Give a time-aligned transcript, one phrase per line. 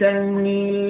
[0.00, 0.85] تميل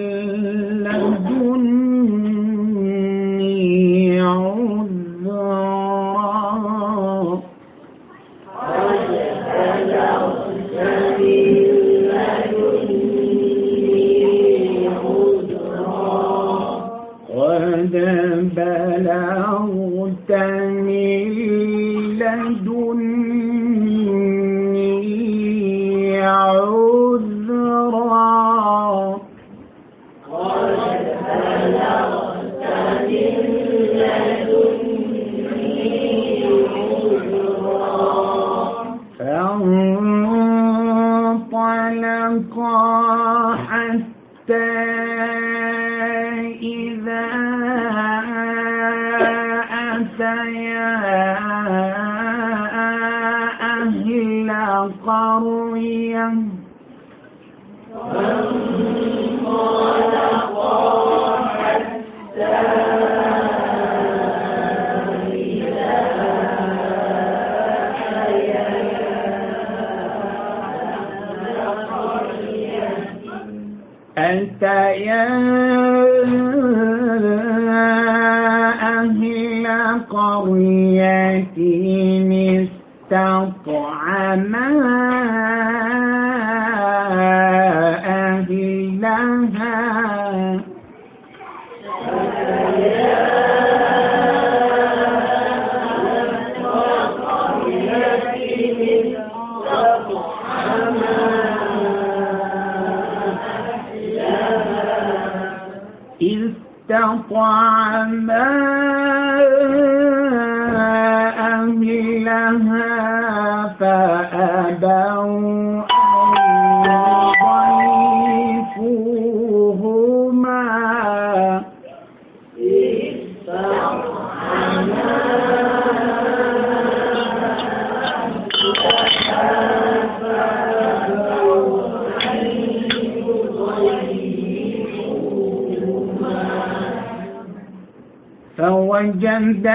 [138.97, 139.67] وجد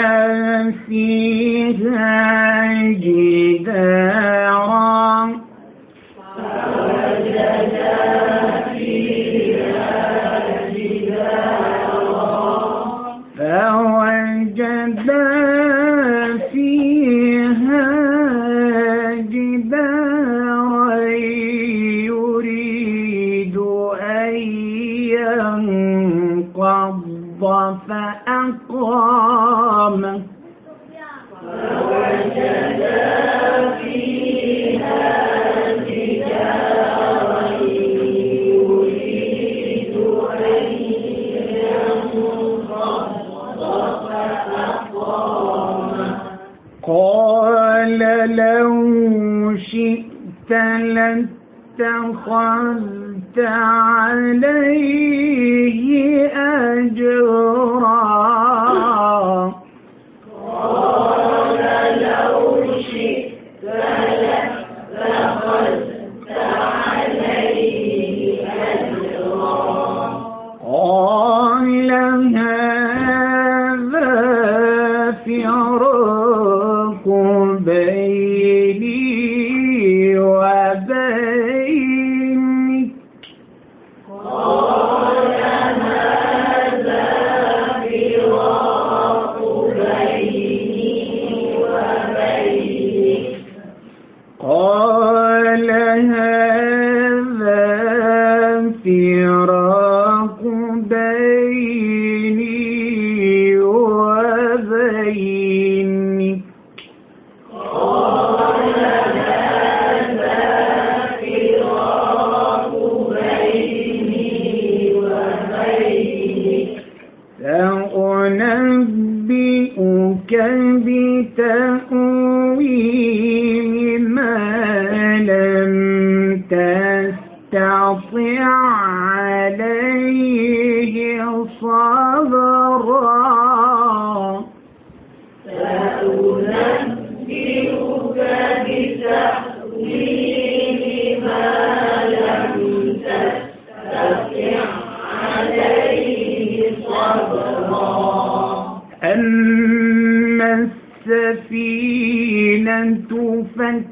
[0.87, 2.73] فيها
[3.03, 4.71] جدارا
[51.81, 54.71] دخلت عليه
[56.27, 57.60] أجرا.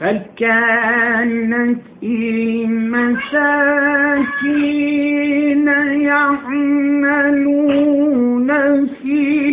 [0.00, 1.80] فكانت
[2.66, 3.68] المساكين
[6.00, 7.66] يعملون
[8.86, 9.48] في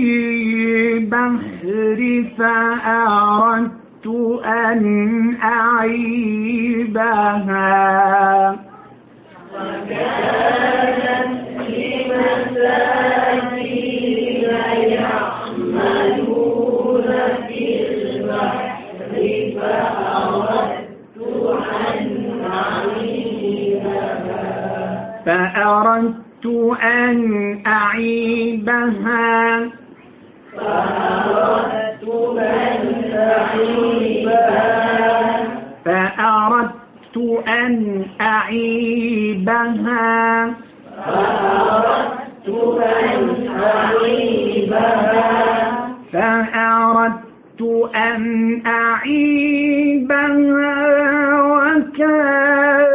[0.94, 2.00] البحر
[2.38, 4.08] فأردت
[4.46, 4.82] أن
[5.44, 7.14] أعيبها.
[25.26, 26.46] فأردت
[26.84, 29.20] أن أعيبها.
[35.86, 37.18] فأردت
[37.48, 39.84] أن أعيبها.
[46.14, 47.62] فأردت
[47.96, 50.34] أن أعيبها
[51.44, 52.93] وكان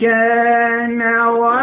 [0.00, 1.59] وكان وراءهم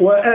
[0.00, 0.27] وأما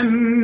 [0.00, 0.43] and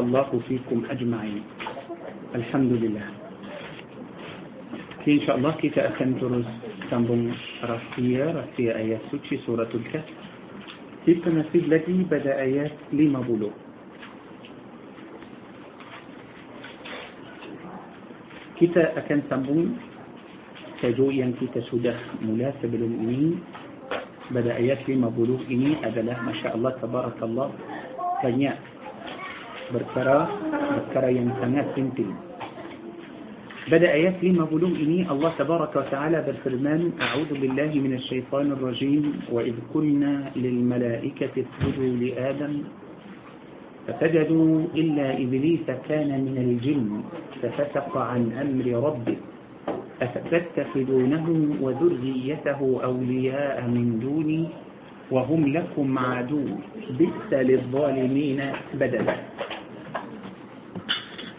[0.00, 1.42] الله فيكم أجمعين.
[2.34, 3.06] الحمد لله.
[5.08, 6.44] إن شاء الله كيف تأكن ترز
[6.92, 7.32] سنبون
[7.64, 10.04] رفية رفية آيات سوتشي سورة الكهف
[11.08, 13.48] في التنفيذ الذي بدأ آيات لما بلو
[18.60, 19.80] كي تأكن سنبون
[20.84, 21.96] تجويا كي تسوده
[22.28, 23.40] مناسب للمؤمنين
[24.36, 27.48] بدأ آيات لما بلو إني أدله ما شاء الله تبارك الله
[28.20, 28.52] كنيا
[29.72, 30.28] berkara
[30.74, 31.72] berkara yang sangat
[33.68, 40.32] بدأ يفهم مظلوم إني الله تبارك وتعالى بالفرمان أعوذ بالله من الشيطان الرجيم وإذ كنا
[40.36, 42.54] للملائكة اسجدوا لآدم
[43.86, 46.88] فسجدوا إلا إبليس كان من الجن
[47.44, 49.16] ففسق عن أمر ربه
[50.02, 51.26] أفتتخذونه
[51.60, 54.42] وذريته أولياء من دوني
[55.10, 56.44] وهم لكم عدو
[56.96, 58.40] بئس للظالمين
[58.80, 59.16] بدلاً.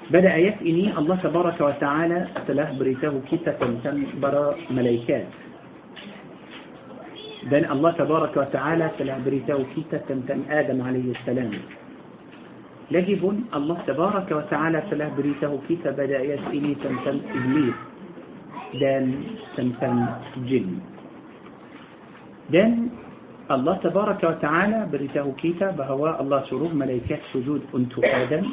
[0.09, 4.36] بدأ يسئني الله تبارك وتعالى سلاح بريته كيسة تنبر
[4.73, 5.27] ملايكات؟
[7.53, 11.53] بل الله تبارك وتعالى سلاح بريته كيسة تنتم آدم عليه السلام.
[12.91, 13.21] لجب
[13.53, 17.77] الله تبارك وتعالى سلاح بريته كيسة بدأ يسئني تنتم إبليس.
[18.82, 19.05] Dan
[19.58, 19.97] tentang
[20.49, 20.67] jin.
[22.49, 22.89] Dan
[23.51, 28.45] Allah تبارك وتعالى beritahu kita bahawa Allah suruh malaikat sujud untuk Adam.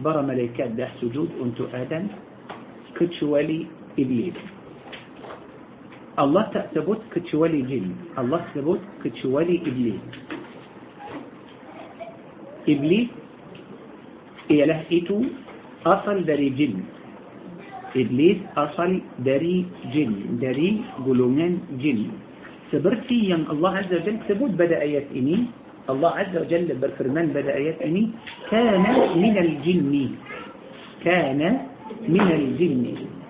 [0.00, 2.08] Para malaikat dah sujud untuk Adam
[2.96, 3.66] kecuali
[3.98, 4.38] Iblis.
[6.18, 7.86] Allah tak sebut kecuali jin.
[8.18, 10.04] Allah tak sebut kecuali Iblis.
[12.68, 13.08] Iblis
[14.50, 15.18] ialah itu
[15.86, 16.74] asal dari jin.
[17.96, 18.90] Iblis asal
[19.24, 19.56] dari
[19.92, 20.12] jin.
[20.40, 20.70] Dari
[21.04, 22.00] golongan jin.
[22.72, 25.44] Seperti yang Allah عز وجل sebut pada ayat ini
[25.90, 28.04] Allah عز وجل berfirman pada ayat ini
[28.50, 28.84] كان
[29.18, 29.92] من الجن
[31.02, 31.40] كان
[32.06, 32.84] من الجن.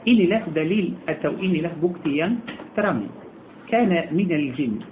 [0.09, 2.29] Inilah dalil itu inilah bukti
[2.77, 3.09] yang terang
[3.73, 4.85] كان من الجن.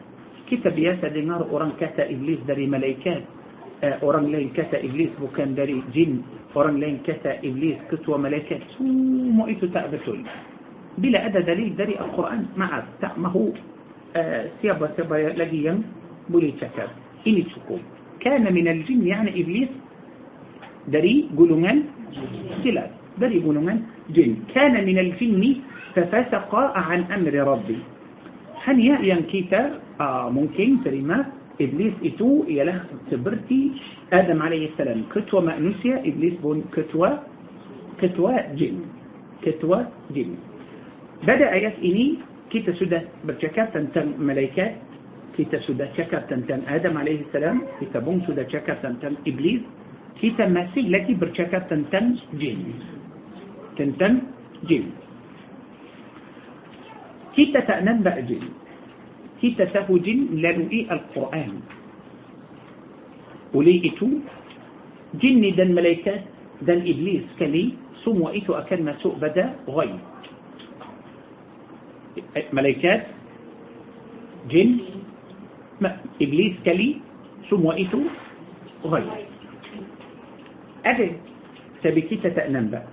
[0.49, 3.23] Kita biasa dengar orang kata Iblis dari malaikat
[3.85, 6.25] آه، أوران لين كتا إبليس بوكان داري جن.
[6.57, 8.81] أوران لين كتا إبليس كتوى ملايكات
[9.37, 10.21] مؤيت تأبتون
[10.99, 12.57] بلا أدى دليل داري القرآن.
[12.57, 13.37] معاذ تأمه
[14.17, 15.75] آه، سيابا سيابا لقيا
[16.31, 16.91] بولي تكاب
[17.27, 17.45] إلي
[18.21, 19.69] كان من الجن يعني إبليس
[20.89, 21.79] دري قلومان
[22.65, 23.79] سلال دري قلومان
[24.13, 24.49] جن.
[24.55, 25.43] كان من الجن
[25.95, 27.79] ففسق عن أمر ربي.
[28.65, 29.63] هل يأيان كيتا
[30.01, 31.19] Ah, mungkin terima
[31.61, 33.61] Iblis itu ialah seperti
[34.13, 35.09] Adam عليه السلام.
[35.13, 37.11] ketua manusia Iblis pun ketua
[38.01, 38.77] ketua jin.
[39.45, 39.79] Ketua
[40.13, 40.31] jin.
[41.25, 42.07] Pada ayat ini
[42.51, 44.90] kita sudah bercakap tentang malaikat
[45.39, 49.63] kita sudah cakap tentang Adam alaihissalam, kita pun sudah cakap tentang Iblis,
[50.21, 52.77] kita masih lagi bercakap tentang jin.
[53.79, 54.27] Tentang
[54.69, 54.93] jin.
[57.33, 58.45] Kita tak nampak jin.
[59.41, 61.65] kita tahu jin melalui Al-Quran.
[63.57, 64.21] Oleh itu,
[65.17, 66.23] jin dan malaikat
[66.69, 69.97] dan iblis sekali, semua itu akan masuk pada ghaib.
[72.53, 73.09] Malaikat,
[74.53, 74.90] jin,
[75.81, 76.97] ما إبليس كلي
[77.51, 78.01] ثم وإيتو
[78.85, 79.09] غير.
[80.87, 81.09] أدي.
[81.83, 82.87] تبكيت تأنم بقى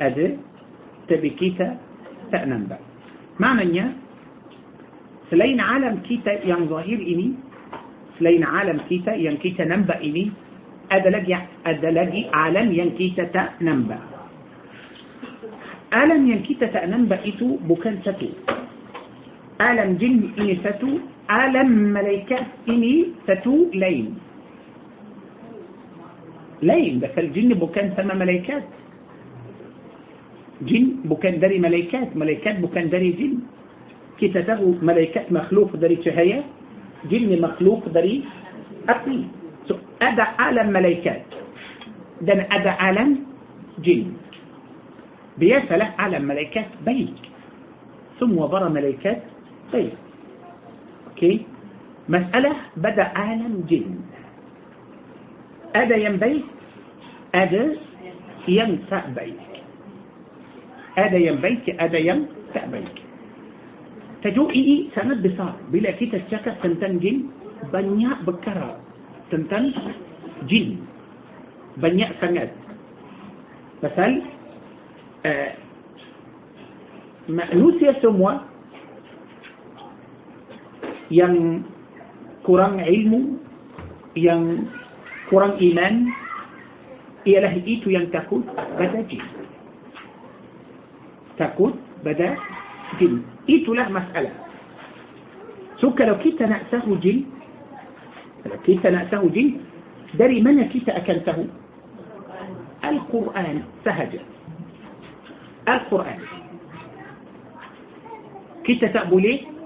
[0.00, 0.31] Jadi.
[0.31, 9.22] Sebab kita tak nampak makna ini selain alam kita yang zahir ini selain alam kita
[9.22, 16.58] yang kita nampak ini ada lagi ada lagi alam yang kita tak nampak alam yang
[16.58, 19.67] kita tak nampak itu bukan satu.
[19.67, 24.16] Alam jin ini alam malaikat ini tentu lain
[26.62, 28.64] lain pasal jin bukan sama malaikat
[30.62, 33.32] jin bukan dari malaikat malaikat bukan dari jin.
[34.18, 36.42] Kita tahu malaikat makhluk dari cahaya
[37.06, 38.24] jin makhluk dari
[38.88, 39.24] api
[39.68, 41.26] so ada alam malaikat
[42.26, 43.10] dan ada alam
[43.84, 44.02] jin.
[45.38, 47.20] Pasal alam malaikat baik
[48.18, 49.22] semua para malaikat
[49.72, 50.07] baik
[53.68, 54.00] Jin.
[55.76, 56.44] ada yang baik
[57.36, 57.76] ada
[58.48, 59.36] yang tak baik
[60.96, 62.24] ada yang baik ada yang
[62.56, 62.96] tak baik
[64.24, 67.28] tajuk ini sangat besar bila kita cakap tentang jin
[67.68, 68.80] banyak perkara
[69.28, 69.70] tentang
[70.48, 70.80] jin
[71.78, 72.48] banyak sangat
[73.84, 74.10] pasal
[75.28, 75.50] uh,
[77.28, 78.47] manusia semua
[81.08, 81.64] yang
[82.44, 83.40] kurang ilmu
[84.16, 84.68] yang
[85.28, 85.94] kurang iman
[87.28, 89.20] ialah itu yang takut pada jin.
[91.36, 92.36] Takut pada
[92.96, 93.20] jin.
[93.44, 94.32] Itulah masalah.
[95.78, 97.28] So kalau kita nak tahu jin
[98.42, 99.60] kalau kita nak tahu jin
[100.16, 101.44] dari mana kita akan tahu?
[102.80, 104.20] Al-Quran sahaja.
[105.68, 106.18] Al-Quran.
[108.64, 109.57] Kita tak boleh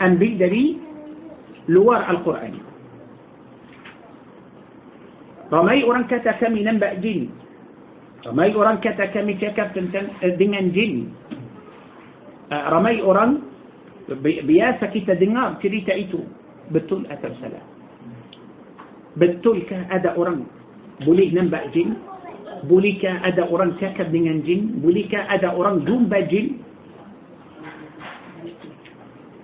[0.00, 0.76] ambil dari
[1.68, 2.54] luar القرآن.
[5.52, 7.28] Ramai orang kata kami nampak jin.
[8.26, 9.76] Ramai orang kata kami cakap
[10.40, 10.94] dengan jin.
[12.52, 13.30] Ah, ramai orang
[14.24, 16.20] biasa kata dengan cerita itu
[16.72, 17.66] betul atau salah
[19.20, 20.40] betul ke ada orang.
[21.04, 21.90] Boleh nampak jin.
[22.64, 24.80] Boleh ke ada orang cakap dengan jin.
[24.80, 26.46] Boleh ke ada orang nampak jin.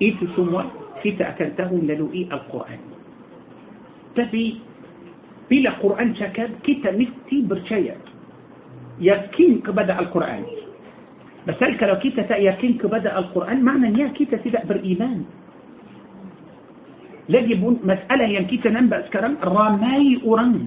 [0.03, 2.81] Eh semua kita kena kita lalui القرآن.
[4.17, 4.47] Tapi
[5.51, 7.97] bila Quran cakap kita mesti percaya.
[9.01, 10.45] Yakin kepada القرآن.
[11.47, 15.25] Pasal kalau kita yakin kepada القرآن؟ Maknanya kita ada iman.
[17.29, 20.67] Sebab masalah yang kita nampak sekarang ramai orang.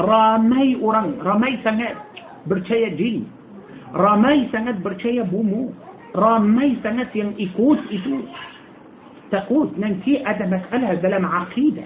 [0.00, 1.12] Ramai orang.
[1.22, 1.96] Ramai sangat
[2.46, 3.24] percaya jin.
[3.94, 5.70] Ramai sangat percaya bomoh.
[6.16, 8.16] Ramai sangat yang ikut itu.
[9.30, 11.84] Tuan-tuan ada masalah dalam akidah.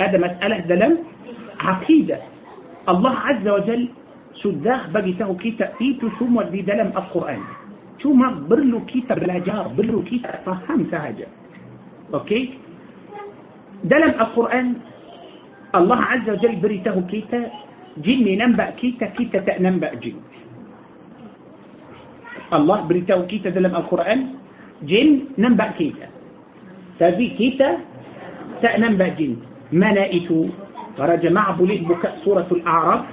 [0.00, 0.92] Ada masalah dalam
[1.60, 2.18] akidah.
[2.88, 3.82] Allah عز وجل
[4.40, 7.42] sudah bagi tahu kita itu semua di dalam Quran.
[8.00, 11.28] Cuma perlu kita belajar perlu kita faham sahaja
[12.16, 12.42] Okay?
[13.84, 14.66] Dalam القرآن
[15.76, 17.40] الله عز وجل beritahu kita
[18.00, 20.16] jin nampak kita kita tak nampak jin.
[22.56, 24.39] Allah beritahu kita dalam القرآن
[24.82, 26.08] jin nampak kita.
[26.98, 27.78] Tapi kita?
[28.62, 29.36] Tak nampak jin.
[29.72, 30.48] Malaikat.
[30.98, 33.04] فرج مع بليد بكاء سورة الأعراف.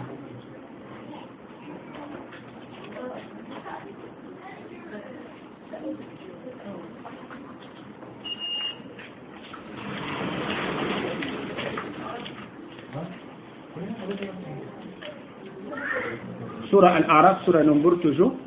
[16.72, 18.47] سورة الأعراف سورة نمبر تجو.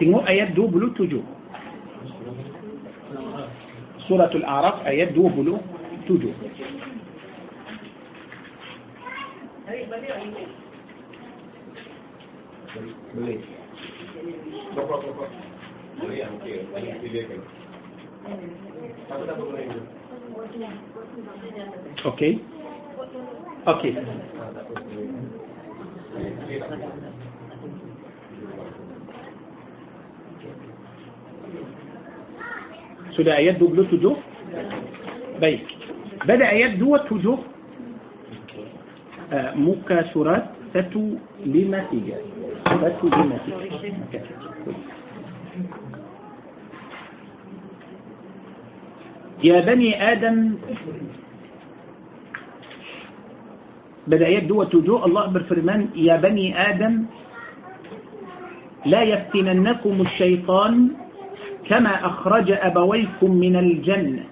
[0.00, 1.22] tengok ayat dua puluh tujuh
[4.08, 5.58] سورة الأعراف ayat dua puluh
[6.08, 6.30] tujuh
[22.04, 22.38] Okay
[23.66, 23.96] Okay.
[33.14, 34.02] Sudah ayat 27?
[35.38, 35.62] Baik.
[36.26, 37.38] Pada ayat 27 uh,
[39.58, 41.14] muka surat 153.
[42.66, 44.10] 153.
[44.10, 44.22] Okay.
[49.44, 50.56] يا بني آدم
[54.08, 57.04] بدأ يدو وتجوء الله بالفرمان يا بني آدم
[58.88, 60.74] لا يفتننكم الشيطان
[61.64, 64.24] كما أخرج أبويكم من الجنة.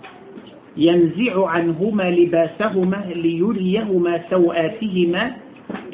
[0.77, 5.25] ينزع عنهما لباسهما ليريهما سوآتهما.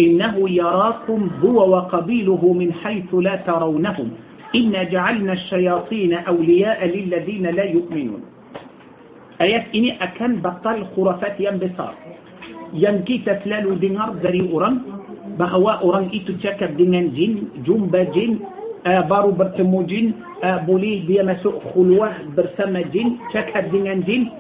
[0.00, 4.08] إنه يراكم هو وقبيله من حيث لا ترونهم.
[4.54, 8.22] إنا جعلنا الشياطين أولياء للذين لا يؤمنون.
[9.38, 11.94] Akan batal khurafat yang besar.
[12.74, 14.82] Yang kita selalu dengar dari orang
[15.38, 18.42] bahawa orang itu cakap dengan jin, jumpa jin,
[18.84, 20.06] uh, baru bertemu jin,
[20.42, 24.30] uh, boleh dia masuk khulwah bersama jin, cakap dengan jin.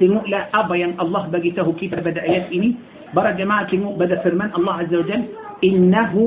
[0.00, 2.74] Tengoklah apa yang Allah bagi tahu kita pada ayat ini.
[3.12, 5.22] Para jemaah tengok pada firman Allah Azza wa Jal.
[5.62, 6.24] Innahu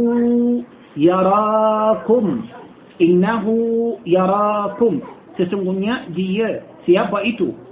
[0.96, 2.46] yarakum.
[3.02, 3.56] Innahu
[4.06, 5.02] yarakum.
[5.36, 6.64] Sesungguhnya dia.
[6.86, 7.66] Siapa itu?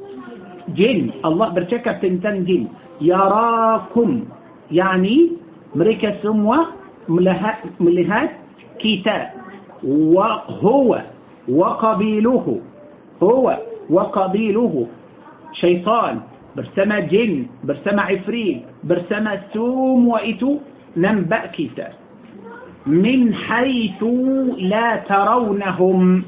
[0.72, 2.72] jin Allah bercakap tentang jin
[3.04, 4.24] yarakum
[4.72, 5.36] yani
[5.76, 6.72] mereka semua
[7.12, 8.32] melihat melihat
[8.80, 9.36] kita
[9.84, 11.02] وهو
[11.48, 12.60] وقبيله
[13.24, 13.58] هو
[13.90, 14.88] وقبيله.
[15.54, 16.20] شيطان
[16.56, 20.58] برسمة جن برسمة عفريت برسمة سوم وإتو
[20.98, 21.88] نمبأكيتا
[22.88, 24.04] من حيث
[24.58, 26.24] لا ترونهم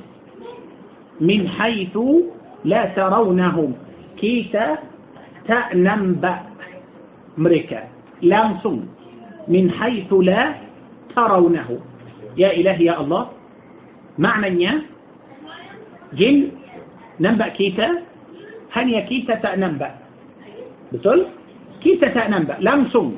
[1.21, 1.97] من حيث
[2.65, 3.73] لا ترونهم.
[4.17, 4.77] كيتا
[5.47, 6.35] تأنبأ
[7.37, 7.81] مريكا
[8.21, 8.87] لامسون
[9.47, 10.53] من حيث لا
[11.15, 11.69] ترونه.
[12.37, 13.34] يا إلهي يا الله.
[14.15, 14.83] Maknanya
[16.15, 16.55] jin
[17.19, 18.03] nampak kita
[18.75, 19.95] hanya kita tak nampak.
[20.91, 21.31] Betul?
[21.79, 23.15] Kita tak nampak langsung.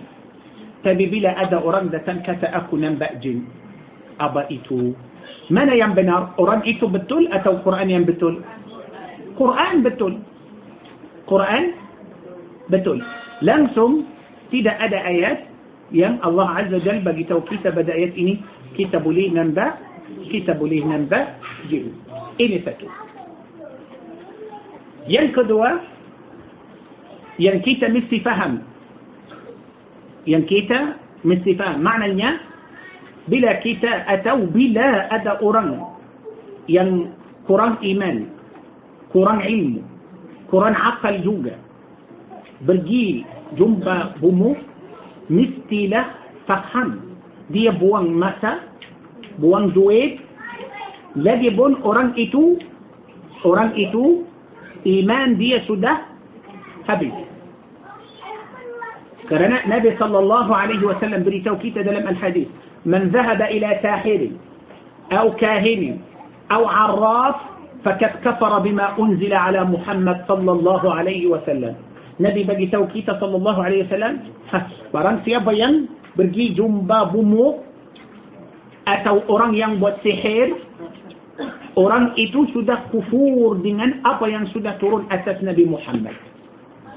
[0.85, 3.49] Tapi bila ada orang datang kata aku nampak jin.
[4.21, 4.93] Apa itu?
[5.49, 6.37] Mana yang benar?
[6.37, 8.43] Orang itu betul atau Quran yang betul?
[9.37, 10.21] Quran betul.
[11.25, 11.73] Quran
[12.69, 13.01] betul.
[13.41, 14.05] Langsung
[14.53, 15.37] tidak ada ayat
[15.93, 18.43] yang Allah Azza Jal bagi tahu kita pada ayat ini
[18.75, 19.79] kita boleh nampak
[20.29, 21.39] kita boleh nampak
[21.71, 21.93] jin.
[22.37, 22.87] Ini satu.
[25.07, 25.69] Yang kedua
[27.37, 28.65] yang kita mesti faham
[30.27, 32.41] yang kita mesti faham maknanya
[33.29, 35.79] bila kita atau bila ada orang
[36.67, 37.13] yang
[37.45, 38.27] kurang iman
[39.13, 39.85] kurang ilmu
[40.47, 41.55] Quran akal juga.
[42.63, 43.27] Pergi
[43.59, 44.55] jumpa bumu,
[45.29, 46.15] mestilah
[46.47, 47.19] faham.
[47.51, 48.63] Dia buang masa,
[51.17, 52.61] Lagi pun orang itu,
[53.41, 54.21] orang itu,
[54.85, 55.97] iman dia sudah
[56.85, 57.13] habis.
[59.27, 62.47] Kerana Nabi sallallahu alaihi wasallam beritahu kita dalam al-hadis,
[62.87, 64.31] "Man dhahaba ila sahir
[65.11, 65.99] atau kahin
[66.47, 71.73] atau arraf فقد كفر بما أنزل على محمد صلى الله عليه وسلم
[72.17, 74.25] bagi tahu kita sallallahu alaihi wasallam
[74.89, 75.85] barang siapa yang
[76.17, 77.61] pergi jumpa bumuk
[78.87, 80.55] atau orang yang buat sihir
[81.75, 86.15] orang itu sudah kufur dengan apa yang sudah turun atas Nabi Muhammad.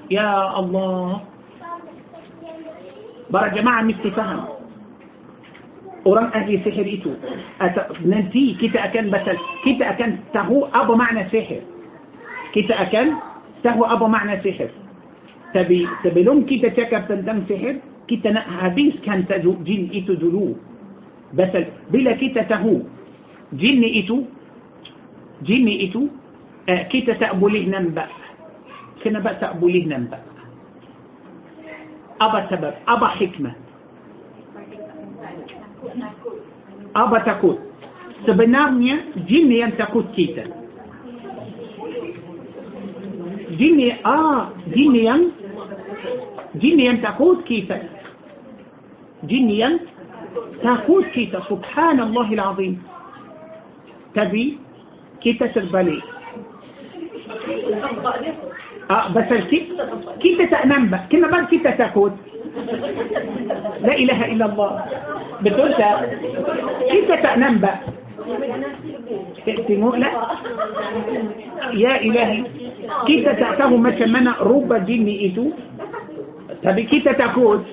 [0.07, 1.26] Ya Allah.
[3.31, 4.59] Para jemaah mesti faham.
[6.07, 7.12] Orang ahli sihir itu
[8.07, 11.61] nanti kita akan baca kita akan tahu apa makna sihir.
[12.55, 13.07] Kita akan
[13.66, 14.70] tahu apa makna sihir.
[15.50, 19.26] Tapi sebelum kita cakap tentang sihir kita nak habiskan
[19.66, 20.69] jin itu dulu
[21.34, 21.52] بس
[21.90, 22.80] بلا كيتا تهو.
[23.52, 24.22] جني إتو
[25.42, 26.02] jin itu
[26.68, 28.04] ah kita tak boleh nampak
[29.04, 30.18] kenapa tak boleh nampak
[32.20, 32.74] apa sebab.
[32.88, 33.52] apa hikmah.
[36.96, 37.58] apa takut.
[38.26, 38.96] sebenarnya
[39.28, 40.44] jin akan takut kita.
[43.56, 45.22] jin ah jin akan
[46.54, 47.78] jin akan takut kita.
[49.24, 49.80] jin akan
[50.62, 52.74] takut kita subhanallahil azim
[54.14, 54.58] tapi
[55.22, 56.02] kita terbalik
[58.90, 59.46] ah pasal
[60.18, 62.10] kita, tak nampak kenapa kita takut
[63.86, 64.72] la ilaha illallah
[65.46, 66.10] betul tak
[66.90, 67.76] kita tak nampak
[69.46, 70.12] tengoklah
[71.74, 72.42] ya ilahi
[73.06, 75.54] kita tak tahu macam mana rupa jini itu
[76.60, 77.64] tapi kita takut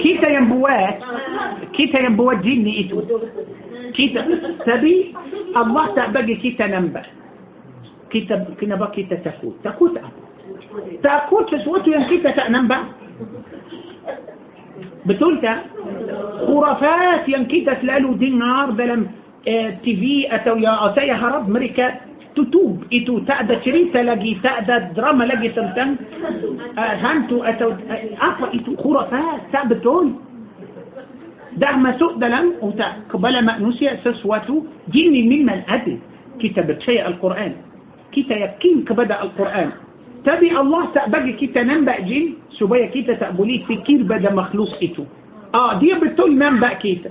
[0.00, 0.94] kita yang buat
[1.76, 3.04] kita yang buat jini itu
[3.92, 4.20] kita
[4.64, 5.12] tapi
[5.52, 7.04] Allah tak bagi kita nampak
[8.08, 10.20] kita kenapa kita takut takut apa
[11.04, 12.96] takut sesuatu yang kita tak nampak
[15.04, 15.68] betul tak
[16.48, 19.12] khurafat yang kita selalu dengar dalam
[19.44, 19.76] eh,
[22.36, 25.96] تتوب إتو تأدى شريطة لجي تأدى دراما لجي تمتم
[26.78, 29.20] آه، هانتو أتو آه، أفا إتو خرفة
[29.52, 30.06] تابتون
[31.56, 34.56] ده ما سوء دلم وتقبل ما نسي سسواتو
[34.90, 35.98] جيني مما الأدي
[36.40, 37.52] كتاب شيء القرآن.
[38.12, 39.70] كتا يكين كبدا القرآن.
[40.24, 45.04] تبي الله تأبجي كتا ننبأ جين سبايا كتا تأبولي فكير بدا مخلوص إتو.
[45.54, 47.10] آه دي بتقول ننبأ كتا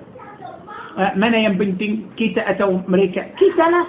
[0.98, 3.22] آه منا ينبنتين كتا أتو مريكا.
[3.38, 3.82] كتا لا.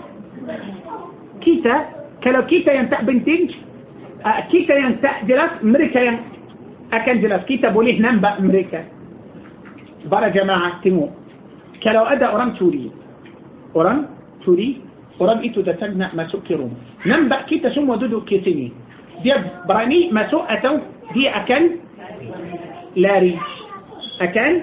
[1.40, 1.74] كيتا
[2.24, 3.50] كلو كيتا ينتا بنتينج
[4.26, 6.16] آه، كيتا ينتا جلاس أمريكا ين
[6.92, 8.84] أكن دلاس كيتا بوليه نمبا أمريكا
[10.10, 11.08] برا جماعة تمو
[11.82, 12.90] كلو أدا أورام توري.
[13.76, 13.98] أورام
[14.44, 14.68] توري
[15.20, 16.72] أورام ايتو دتنا ما سكرون
[17.06, 18.72] نمبا كيتا شمو دودو كيتيني.
[19.22, 19.34] دي
[19.68, 20.44] براني ما سوء
[21.14, 21.62] دي أكن
[22.96, 23.38] لاري.
[24.20, 24.60] أكن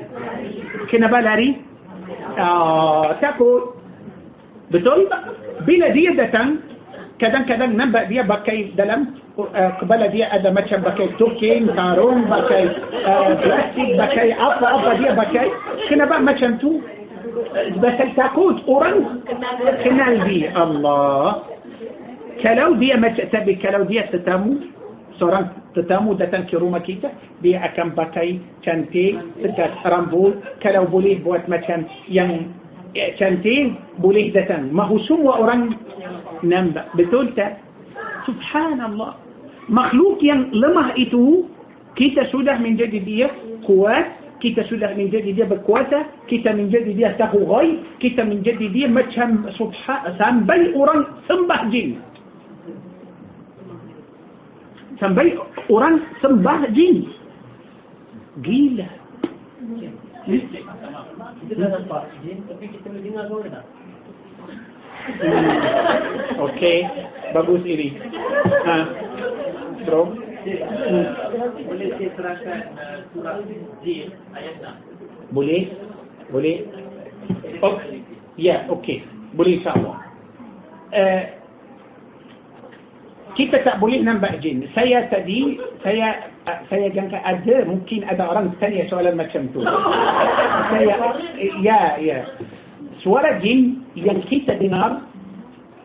[0.91, 1.55] كنبا لاري.
[2.37, 3.77] آه تاكو.
[4.71, 5.09] بتقول
[5.67, 6.63] Bila dia datang,
[7.19, 12.71] kadang-kadang nampak dia pakai dalam uh, kepala dia ada macam pakai token, karung, pakai
[13.03, 15.47] uh, plastik, pakai apa-apa dia pakai.
[15.91, 16.79] Kenapa macam tu?
[17.83, 19.27] Pasal takut orang
[19.83, 20.55] kenal dia.
[20.55, 21.43] Allah.
[22.39, 24.63] Kalau dia macam tapi kalau dia tetamu
[25.17, 27.09] seorang tetamu datang ke rumah kita
[27.41, 32.53] dia akan pakai cantik tegas rambut kalau boleh buat macam yang
[33.19, 35.73] كانتين بوليه ده تاني ما هو سم وأورنج
[36.43, 36.81] نمبا.
[36.95, 37.47] بتولتا
[38.27, 39.11] سبحان الله
[39.69, 41.43] مخلوق ين لمه إتو
[41.95, 43.27] كيتا سودة من جدي دي
[43.67, 44.07] قوات
[44.41, 48.67] كيتا سودة من جدي دي بكواتا كيتا من جدي دي تهو غاي كيتا من جدي
[48.67, 51.89] دي ما تشم سبحان سنبي أورنج سنبه جين.
[55.01, 55.27] سنبي
[55.69, 56.97] أورنج سنبه جين.
[58.45, 58.87] جيلة
[61.37, 63.65] Kita dah nampak jin, tapi kita boleh dengar suara tak?
[64.47, 66.41] Hmm.
[66.49, 66.77] Okey,
[67.31, 67.95] bagus ini.
[68.65, 68.75] Ha.
[69.87, 70.01] Bro.
[71.67, 73.39] Boleh saya terangkan uh, surah
[73.83, 75.35] jin ayat 6?
[75.35, 75.71] Boleh?
[76.31, 76.63] Boleh?
[77.63, 77.75] Oh,
[78.39, 79.03] ya, okey.
[79.35, 79.97] Boleh insyaAllah.
[80.91, 81.23] Uh,
[83.37, 84.65] kita tak boleh nampak jin.
[84.73, 86.33] Saya tadi, saya
[86.73, 89.61] saya jangka ada, mungkin ada orang tanya soalan macam tu.
[90.73, 90.97] saya,
[91.61, 92.19] ya, ya.
[93.05, 95.05] Suara jin yang kita dengar,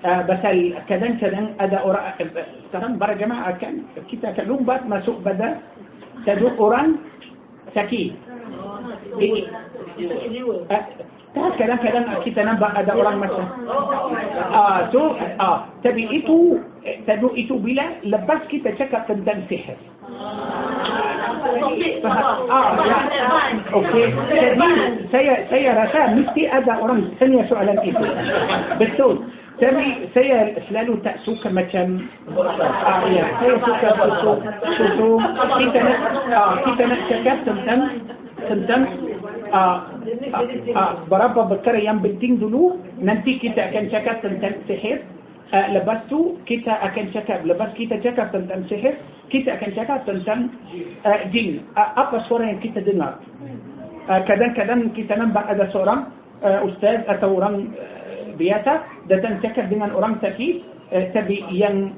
[0.00, 2.16] uh, pasal kadang-kadang ada orang,
[2.72, 5.60] sekarang para jemaah akan, kita akan lumbat masuk pada
[6.24, 6.96] satu orang
[7.76, 8.16] sakit.
[11.32, 13.48] Eh, uh, kadang-kadang kita nampak ada orang macam
[14.52, 16.60] ah so ah tapi itu
[17.08, 19.80] tapi itu bila lepas kita cakap tentang sihir
[22.12, 22.98] ah ya
[23.64, 24.68] okey jadi
[25.08, 28.04] saya saya rasa mesti ada orang tanya soalan itu
[28.76, 29.24] betul
[29.56, 34.32] tapi saya selalu tak suka macam ah ya saya suka susu
[34.76, 35.10] susu
[35.64, 37.80] kita nak ah, kita nak cakap tentang
[38.52, 38.82] tentang
[41.10, 44.98] برابا بكرة يام بنتين دلو ننتي كتا أكن شكا سنتن سحر
[45.74, 48.94] لبستو كتا أكن شكا لبست كتا شكا سنتن سحر
[49.32, 50.40] كتا أكن شكا سنتن
[51.32, 53.08] جين أبا سورة يام كتا دلنا
[54.28, 55.96] كدن كدن كتا ننبع أدا سورة
[56.42, 57.54] أستاذ أتورم
[58.38, 58.74] بياتا
[59.08, 60.56] دتن شكا دلنا أورام تكيس
[60.92, 61.96] uh, tapi yang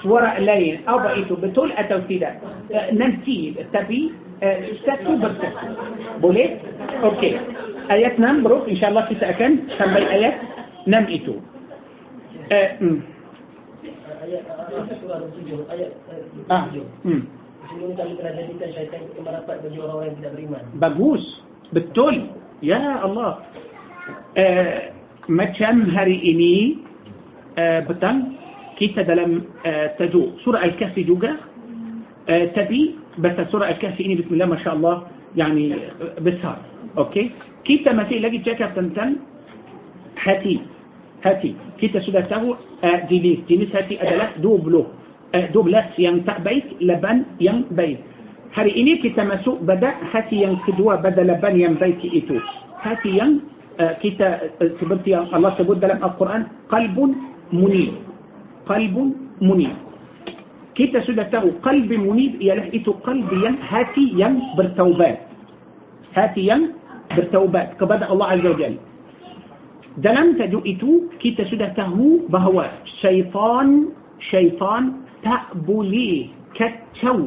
[0.00, 2.40] suara lain apa itu betul atau tidak
[2.72, 4.12] uh, nanti tapi
[4.82, 5.70] satu bersatu.
[6.18, 6.58] Boleh?
[7.06, 7.38] Okey.
[7.86, 10.34] Ayat 6 bro, insyaAllah kita akan sampai ayat
[10.86, 11.38] 6 itu.
[12.50, 12.98] Eh, hmm.
[14.26, 14.42] Ayat
[14.98, 15.90] surah 7, ayat
[16.50, 16.66] Ah,
[17.06, 17.22] hmm.
[17.62, 20.62] Sesungguhnya kami telah jadikan syaitan itu merapat bagi orang-orang yang tidak beriman.
[20.82, 21.22] Bagus.
[21.70, 22.14] Betul.
[22.58, 23.46] Ya Allah.
[24.34, 24.90] Eh,
[25.30, 26.91] macam hari ini, eh,
[27.56, 28.38] petang,
[28.80, 31.36] kita dalam eh, tajuk surah Al-Kahfi juga,
[32.28, 34.96] eh, tapi بس سورة الكهف ini ما شاء الله
[35.36, 35.76] يعني
[36.24, 36.56] besar
[36.96, 37.28] okey
[37.68, 39.20] kita masih lagi cakap tentang
[40.16, 40.64] hati
[41.20, 46.64] hati kita sudah tahu uh, jenis jenis hati adalah 20 uh, 12 yang tak baik
[46.80, 48.00] laban yang baik
[48.56, 52.40] hari ini kita masuk pada hati yang kedua pada laban yang baik itu
[52.80, 53.44] hati yang
[53.76, 57.92] uh, kita uh, seperti yang Allah sebut dalam Al-Quran qalbun منيب.
[58.66, 58.96] قلب
[59.40, 59.76] منيب.
[60.74, 65.18] كي كيتا سدته قلب منيب يا يلحقته قلبيا هاتيا بالتوبات.
[66.16, 66.56] هاتيا
[67.16, 67.68] بالتوبات.
[67.80, 68.74] كبدأ الله عز وجل.
[70.00, 70.74] دلم كي
[71.20, 71.96] كيتا سدته
[72.32, 72.58] بهو.
[73.04, 73.68] شيطان
[74.32, 74.84] شيطان
[75.22, 76.12] تأبلي
[76.56, 77.18] كتشو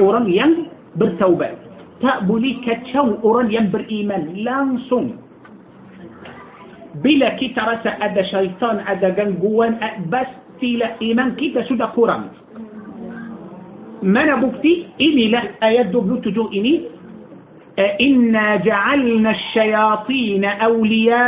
[0.00, 0.52] أوران ين
[0.96, 1.58] بالتوبات.
[2.00, 4.22] تأبلي كتشو أوران ين بالإيمان.
[4.46, 5.23] لانسون
[7.02, 12.30] Bila kita rasa ada syaitan, ada gangguan, pastilah iman kita sudah kurang.
[14.04, 16.92] mana bukti inilah ayat 27 ini
[17.96, 21.24] inna ja'alna syayatin awliya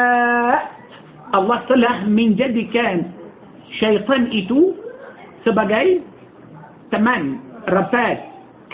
[1.32, 3.10] Allah telah menjadikan
[3.80, 4.76] syaitan itu
[5.42, 6.04] sebagai
[6.92, 8.22] teman, rapat,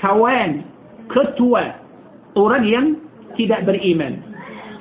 [0.03, 0.67] kawan,
[1.09, 1.81] ketua
[2.37, 2.87] orang yang
[3.39, 4.21] tidak beriman.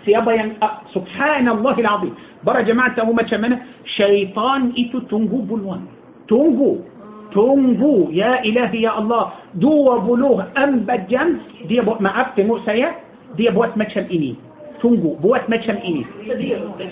[0.05, 2.14] siapa ya ah, سبحان الله العظيم.
[2.43, 3.24] para jemaah tahu tak
[3.86, 5.82] syaitan itu tunggu peluang.
[6.28, 6.72] tunggu
[7.34, 9.26] tunggu يا إلهي يا الله.
[9.55, 11.30] dua puluh empat jam.
[11.67, 12.86] dia buat macam apa موسى
[13.38, 14.36] dia buat macam ini.
[14.82, 15.13] Tunggu.
[15.21, 16.01] Buat macam ini.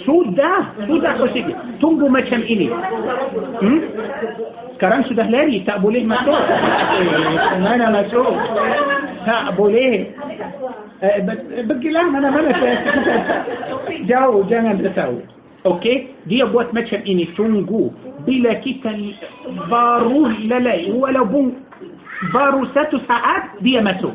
[0.05, 0.77] Sudah.
[0.85, 1.57] Sudah positif.
[1.81, 2.69] Tunggu macam ini.
[3.59, 3.81] Hmm?
[4.77, 5.65] Sekarang sudah lari.
[5.65, 6.37] Tak boleh masuk.
[6.37, 8.29] Eh, mana masuk?
[9.25, 10.05] Tak boleh.
[11.01, 12.53] Eh, be- Pergilah mana-mana.
[14.09, 14.45] Jauh.
[14.45, 15.25] Jangan beritahu.
[15.67, 17.27] Okey, dia buat macam ini.
[17.35, 17.91] Tunggu.
[18.23, 18.93] Bila kita
[19.67, 21.57] baru lalai, walaupun
[22.31, 24.13] baru satu saat, dia masuk.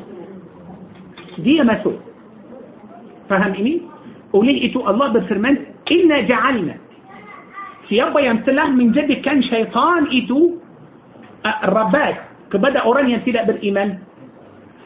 [1.42, 1.98] Dia masuk.
[3.34, 3.82] فهم إني
[4.34, 5.56] أولي إتو الله بفرمان
[5.90, 6.74] إنا جعلنا.
[7.90, 10.40] في أبا يمثله من جد كان شيطان إتو
[11.66, 12.16] الربات
[12.54, 13.98] كبدا أوران ينتدى بالإيمان.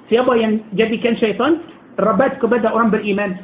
[0.08, 0.34] في أبا
[0.74, 1.52] جد كان شيطان
[2.00, 3.36] الربات كبدا أوران بالإيمان.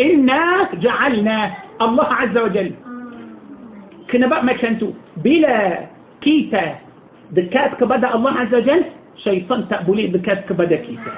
[0.00, 1.38] إنا جعلنا
[1.78, 2.70] الله عز وجل.
[4.10, 4.90] كنا بقى ما كانتو
[5.22, 5.86] بلا
[6.20, 6.64] كيتا.
[7.32, 8.82] بكات كبدا الله عز وجل
[9.24, 11.12] شيطان تقبلي بكات كبدا كيتا.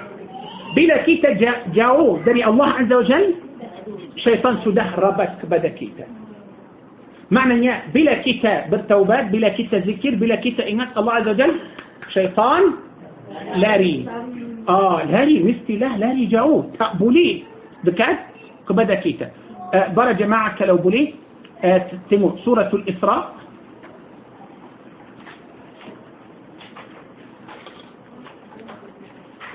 [0.77, 1.31] بلا كيتا
[1.75, 3.35] جاو دري الله عز وجل؟
[4.17, 6.07] شيطان سده ربك بدا كيتا.
[7.31, 11.53] maknanya bila kita bertaubat bila kita zikir bila kita ingat الله عز وجل
[12.09, 12.63] syaitan
[13.57, 14.07] lari.
[14.69, 15.43] ah lari.
[15.43, 17.43] mestilah lari jauh tak boleh
[17.85, 18.19] dekat?
[18.69, 19.31] kepada kita.
[19.75, 21.15] ah para jemaah kalau boleh
[21.65, 21.87] ah
[22.45, 23.23] سورة الإسراء.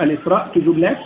[0.01, 0.97] الإسراء في لك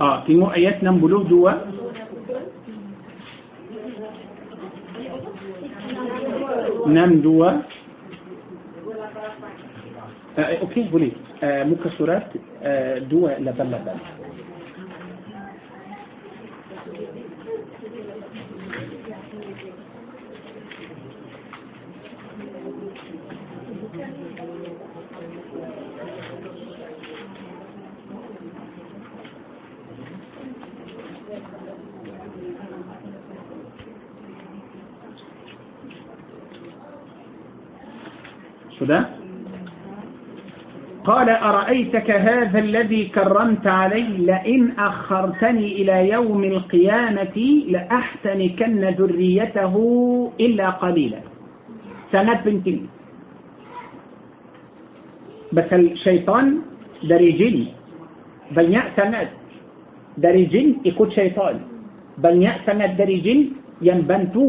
[0.00, 1.87] آه في اياتنا بلو دوا.
[6.88, 7.62] نام دوا آه،
[10.38, 11.12] آه، أوكي قولي
[11.42, 12.26] آه، مكسرات
[13.10, 13.94] دوا لبلا بلا
[19.30, 19.97] Thank.
[38.88, 39.04] كذا
[41.04, 47.36] قال أرأيتك هذا الذي كرمت علي؟ لئن أخرتني إلى يوم القيامة
[47.68, 49.74] لأحتنكن ذريته
[50.40, 51.20] إلا قليلا.
[52.12, 52.80] سند بنتين
[55.52, 56.46] بس الشيطان
[57.08, 57.56] داري جن.
[58.56, 59.28] بنياء سند.
[60.16, 61.56] داري جن يكون شيطان.
[62.20, 63.40] بنياء سند داري جن
[63.80, 64.48] ينبنتو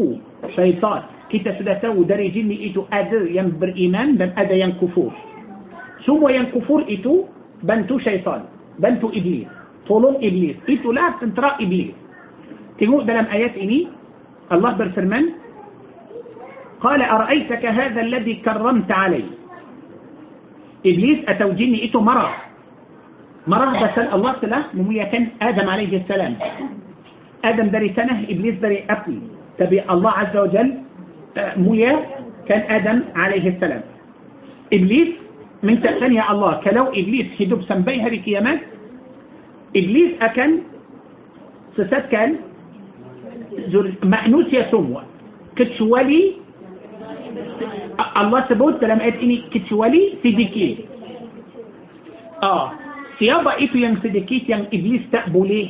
[0.56, 1.02] شيطان.
[1.30, 5.14] Kita sudah tahu dari jin itu ada yang beriman dan ada yang kufur
[6.02, 7.24] semua yang kufur itu
[7.62, 8.44] bantu syaitan
[8.82, 9.46] bantu iblis
[9.86, 11.94] tolong iblis itulah tentera iblis
[12.82, 13.86] tengok dalam ayat ini
[14.50, 15.40] Allah berfirman
[16.80, 19.24] قال أرأيتك هذا الذي كرمت علي
[20.80, 22.32] إبليس أتو جني إتو مرة
[23.44, 26.40] مرة بس الله telah memuliakan آدم عليه السلام
[27.44, 28.56] آدم dari tanah إبليس
[28.88, 29.16] api
[29.60, 30.68] tapi Allah عز وجل
[31.36, 31.92] مويا
[32.48, 33.82] كان آدم عليه السلام.
[34.72, 35.08] إبليس
[35.62, 38.60] من تأثني يا الله كلو إبليس هدوب سنبي هذه كيامات
[39.76, 40.50] إبليس أكن
[41.76, 42.36] سسات كان
[43.70, 43.92] زر...
[44.02, 45.02] مأنوس يا سموة
[45.56, 46.22] كتشوالي
[48.16, 50.68] الله سبوت كلام قد إني كتشوالي سيديكي.
[52.42, 52.72] آه
[53.18, 55.68] سيابا إيتو ين سيديكي ين إبليس تابو ليه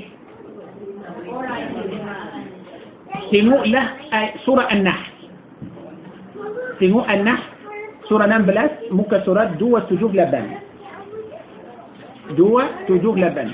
[3.32, 3.84] تنوء له
[4.46, 5.09] سورة النحل.
[6.80, 7.40] سينو النح
[8.08, 10.46] سورة نام بلاس موكا سورة دو سجوف لبن.
[12.40, 12.56] دو
[12.88, 13.48] سجوف لبن.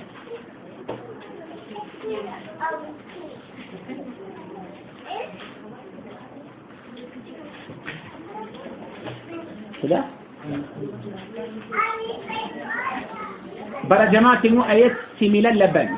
[13.90, 15.88] برا جماعة تنو آيات سيميلان لبن.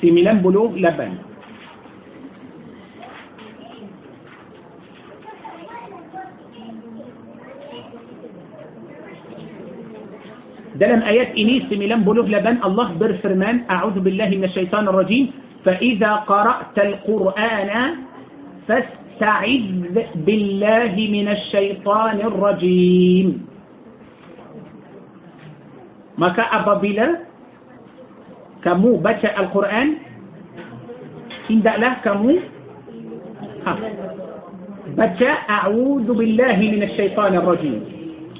[0.00, 1.12] سيميلان بلوغ لبن.
[10.74, 15.24] ده لم آيات إنيس ميلان بولوف لبن الله بر فرمان أعوذ بالله من الشيطان الرجيم.
[15.64, 17.70] فإذا قرأت القرآن
[18.68, 19.66] فاستعذ
[20.26, 23.28] بالله من الشيطان الرجيم.
[26.14, 27.26] Maka apabila
[28.62, 30.00] kamu baca Al-Quran
[31.50, 32.32] hendaklah kamu
[33.66, 33.72] ha,
[34.96, 37.76] baca a'udzu billahi minasyaitanir rajim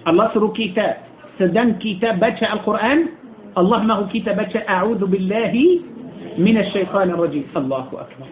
[0.09, 1.04] Allah suruh kita
[1.39, 3.01] سدان كتاب بچا القرآن؟
[3.59, 5.55] اللهم هو كتاب بچا أعوذ بالله
[6.39, 7.45] من الشيطان الرجيم.
[7.57, 8.29] الله أكبر.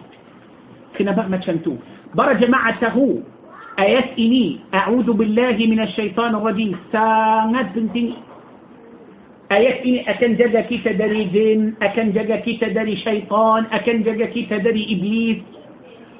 [0.97, 1.75] كنا بقى ما تشنتو.
[2.15, 2.97] برا جماعته
[3.79, 6.71] آيات إني أعوذ بالله من الشيطان الرجيم.
[6.91, 8.13] سانت بنتين
[9.51, 14.57] آيات إني أكن جدا كيتا داري جن أكن جدا كيتا داري شيطان أكن جدا كيتا
[14.57, 15.39] داري إبليس.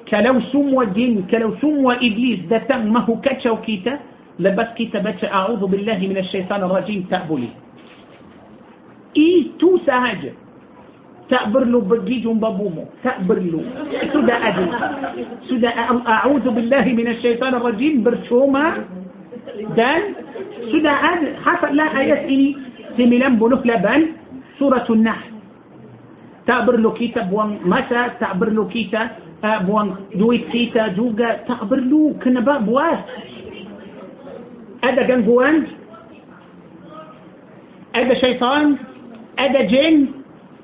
[0.08, 2.40] كلو سمو جن كلو سمو إبليس.
[2.50, 4.13] دتم ما هو كتشو كيتا.
[4.38, 7.50] لبس كتابات أعوذ بالله من الشيطان الرجيم تأبلي
[9.16, 10.34] إي تو سهج
[11.30, 13.62] تأبر له بجيج بابومو تأبر له
[14.12, 14.66] سدى أجل.
[15.48, 15.70] سدى
[16.06, 18.64] أعوذ بالله من الشيطان الرجيم برشوما.
[19.78, 20.02] دان.
[20.68, 22.50] سدى أجل حصل لا آيات إني.
[22.98, 24.02] سملان بنوك لبان
[24.58, 25.30] سورة النحل.
[26.46, 28.20] تعبر له كيتا وان ماتا.
[28.20, 29.02] تعبر له كيتا
[29.44, 33.00] آه، وان دويت كتاب جوجا تأبر له كنباب واس
[34.84, 35.56] أدى جنجوان
[37.94, 38.76] أدى شيطان
[39.38, 39.96] أدى جن.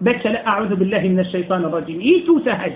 [0.00, 2.00] بس لا أعوذ بالله من الشيطان الرجيم.
[2.00, 2.72] اي إيتو سهج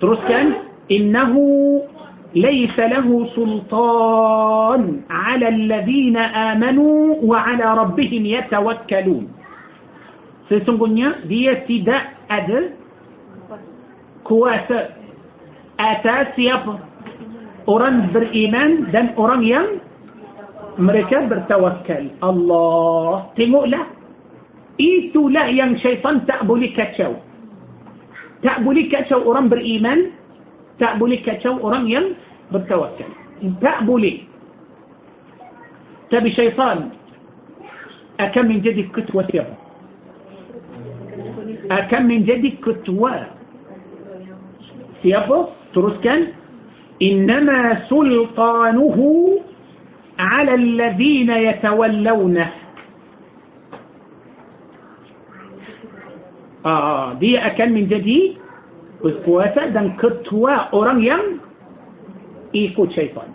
[0.00, 0.52] تروسكان
[0.90, 1.34] إنه
[2.34, 9.24] ليس له سلطان على الذين آمنوا وعلى ربهم يتوكلون.
[10.48, 11.98] سيسنغنيا دي تدا
[12.30, 12.50] أد
[14.24, 14.70] كواس
[15.80, 16.66] أتاس يب
[17.68, 19.66] أوران بر إيمان دن أوران ين
[20.76, 23.84] mereka bertawakal Allah tengoklah
[24.76, 27.16] itulah yang syaitan tak boleh kacau
[28.44, 30.12] tak boleh kacau orang beriman
[30.76, 32.12] tak boleh kacau orang yang
[32.52, 33.08] bertawakal
[33.64, 34.20] tak boleh
[36.12, 36.92] tapi syaitan
[38.20, 39.56] akan menjadi ketua siapa
[41.72, 43.32] akan menjadi ketua
[45.00, 45.36] siapa
[45.72, 46.36] teruskan
[47.00, 49.40] innama sultanuhu
[50.18, 52.50] على الذين يتولونه.
[56.66, 58.36] آه،, آه،, آه دي أكل من جديد.
[59.04, 61.40] بقوسة دن كتوى أوران يم
[62.54, 63.28] إيكو شيطان.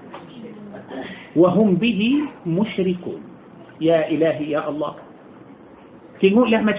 [1.35, 2.01] وهم به
[2.45, 3.21] مشركون.
[3.81, 4.93] يا إلهي يا الله.
[6.21, 6.73] تنقول لا ما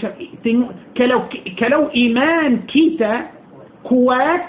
[0.96, 1.20] كلو
[1.58, 3.26] كلو إيمان كيتا.
[3.84, 4.42] كوات.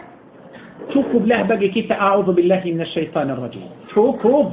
[0.89, 1.93] تكب له بقي كيتا.
[1.93, 3.70] أعوذ بالله من الشيطان الرجيم.
[3.95, 4.51] تكب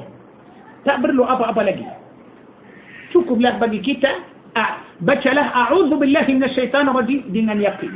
[0.85, 1.87] tak perlu apa-apa lagi
[3.13, 4.11] cukuplah bagi kita
[5.01, 7.93] bacalah a'udzu billahi minasyaitanir rajim dengan yakin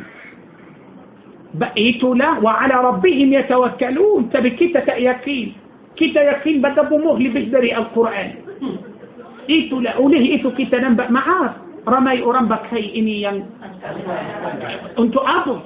[1.78, 5.54] itulah wa ala rabbihim yatawakkalun tapi kita tak yakin
[5.94, 6.58] kita yakin
[6.98, 8.42] muh lebih dari Al-Quran
[9.46, 11.54] itulah oleh itu kita nampak maaf
[11.86, 13.46] ramai orang pakai ini yang
[14.98, 15.62] untuk apa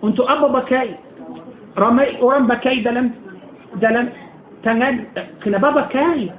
[0.00, 0.96] untuk apa pakai
[1.76, 3.12] ramai orang pakai dalam
[3.76, 4.08] dalam
[4.62, 5.06] tangan
[5.42, 6.30] kenapa pakai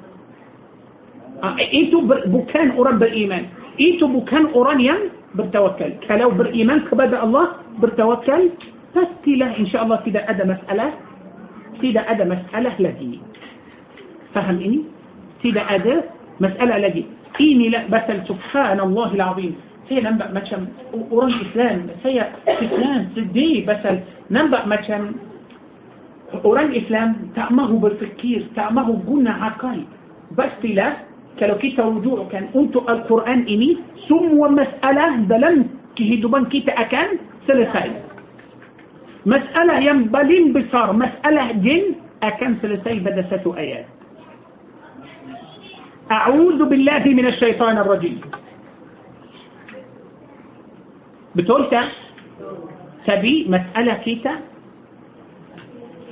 [1.71, 3.43] itu bukan orang beriman
[3.75, 4.99] itu bukan orang yang
[5.35, 8.47] bertawakal kalau beriman kepada Allah bertawakal
[8.95, 10.91] pastilah insyaAllah tidak ada masalah
[11.81, 13.19] tidak ada masalah lagi
[14.31, 14.87] faham ini
[15.43, 16.07] tidak ada
[16.39, 17.03] masalah lagi
[17.41, 19.57] inilah basal subhanallah azim
[19.89, 20.69] saya nampak macam
[21.11, 23.99] orang Islam saya Islam sedih pasal
[24.31, 25.17] nampak macam
[26.41, 29.77] orang Islam tak mahu berfikir tak mahu guna akal
[30.33, 31.05] pastilah
[31.37, 35.65] kalau kita rujukkan untuk Al-Quran ini semua masalah dalam
[35.97, 37.17] kehidupan kita akan
[37.49, 37.89] selesai.
[39.23, 43.87] Masalah yang paling besar, masalah jin akan selesai pada satu ayat.
[46.11, 48.19] A'udhu billahi minasyaitan ar-rajim.
[51.33, 51.89] Betul tak?
[53.09, 54.52] Tapi masalah kita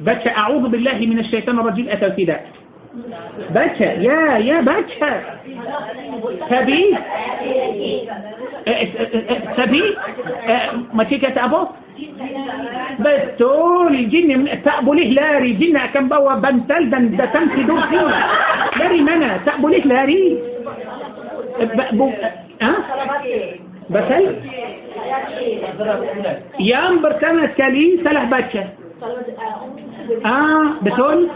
[0.02, 0.30] بكى.
[0.30, 1.90] أعوذ بالله من الشيطان الرجيم.
[1.90, 2.40] أتوا كده
[3.50, 3.90] بكى.
[4.08, 5.14] يا يا بكى.
[6.50, 6.98] تبيت
[9.58, 9.96] تبيت
[10.94, 11.70] ما تيكت أبوك
[13.00, 15.52] بتول جن من تقبله لاري.
[15.54, 17.18] جن كم بوا بنتل دن
[17.56, 18.08] في دور فيه.
[18.78, 19.38] لاري منا.
[19.46, 20.38] تقبله لاري.
[22.62, 22.76] أه؟
[23.90, 24.36] بسل؟
[26.60, 28.64] يا أمبر بسل يام برتنا كلي سلح بكه
[30.24, 31.30] Ah, betul?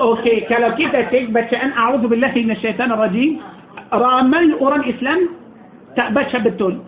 [0.00, 3.44] Okey, kalau kita cek bacaan A'udhu Billahi Minasyaitan Rajim,
[3.92, 5.36] ramai orang Islam
[5.94, 6.80] tak baca betul.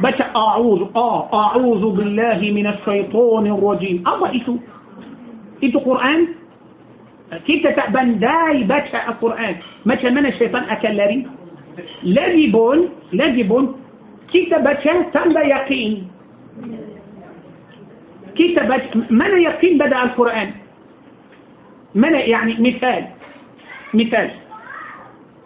[0.00, 4.56] baca a'udhu ah a'udhu billahi minas syaitonir rajim apa itu
[5.60, 6.40] itu Quran
[7.44, 9.54] kita tak pandai baca Al-Quran
[9.84, 11.18] macam mana syaitan akan lari
[12.02, 12.78] lagi pun
[13.12, 13.76] lagi pun
[14.32, 16.08] kita baca tanpa yakin
[18.36, 18.58] كيف
[19.10, 20.50] من يقين بدأ القرآن؟
[21.94, 23.04] من يعني مثال.
[23.94, 24.30] مثال.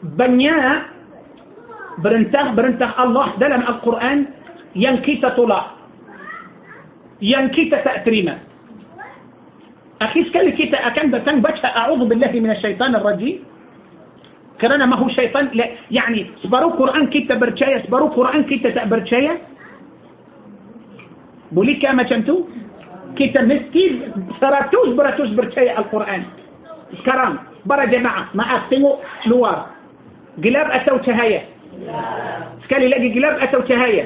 [0.03, 0.83] بنيا
[1.99, 4.19] برنتخ برنتخ الله دلم القرآن
[4.77, 5.63] ينكيت طلع
[7.23, 8.39] ينكيت تاتريما
[10.03, 13.37] اخيس كل كيتا أكن بتن أعوذ بالله من الشيطان الرجيم.
[14.61, 19.35] كرنا ما هو شيطان لا يعني صبروا قرآن كيتا برشايا صبروا قرآن كيتا تابرشايا
[21.53, 22.37] بولي كما شنتو
[23.17, 24.01] كيتا مسكي
[24.41, 26.23] سراتوش براتوش برشاي القرآن.
[26.93, 28.97] الكرام برا جماعة ما اختموا
[29.27, 29.67] نوار
[30.45, 31.43] قلاب اتو تهايا
[32.65, 34.05] سكالي لاقي قلاب اتو تهايا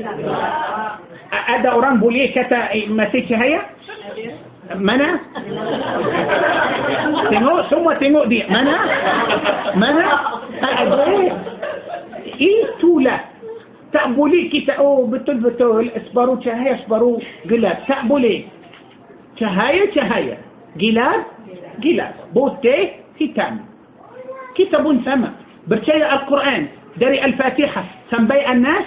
[1.49, 3.61] أدا أوران بولي كتا ماسي تهايا
[4.75, 5.21] منا؟
[7.31, 8.45] تنو؟ ثم تنو دي.
[8.51, 8.77] منا؟
[9.75, 10.07] منا؟
[12.41, 13.17] اي تولا؟
[13.93, 17.77] تأبولي كي تأو بتل بتل اسبرو تهايا اسبرو قلاب.
[17.89, 18.45] تأبولي.
[19.39, 20.37] چهای چهای
[20.79, 21.25] گیلاس
[21.81, 23.61] گیلاس بوته ختام
[24.55, 25.29] كتابون سما
[25.69, 26.69] برشاي القرآن.
[27.01, 28.85] داري الفاتحه سنبي الناس.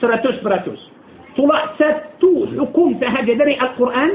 [0.00, 0.90] سراتوس براتوس
[1.36, 4.10] طلع ستو حكم تهجى داري القرآن.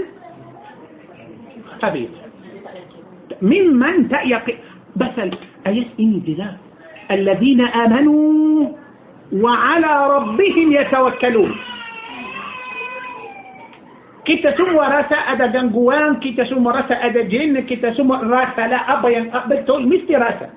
[1.81, 2.09] خبيث
[3.41, 4.45] ممن تأيق
[4.95, 5.17] بس
[5.67, 6.37] أيس إني
[7.11, 8.69] الذين آمنوا
[9.33, 11.51] وعلى ربهم يتوكلون
[14.23, 19.07] kita semua rasa ada gangguan, kita semua rasa ada jin, kita semua rasa lah apa
[19.11, 20.47] yang betul, mesti rasa.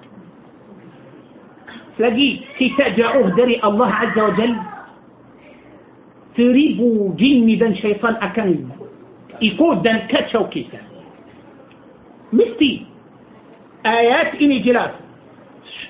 [1.98, 4.52] Lagi kita jauh dari Allah Azza wa Jal,
[6.38, 8.70] seribu jin dan syaitan akan
[9.42, 10.78] ikut dan kacau kita.
[12.30, 12.86] Mesti.
[13.86, 14.94] Ayat ini jelas.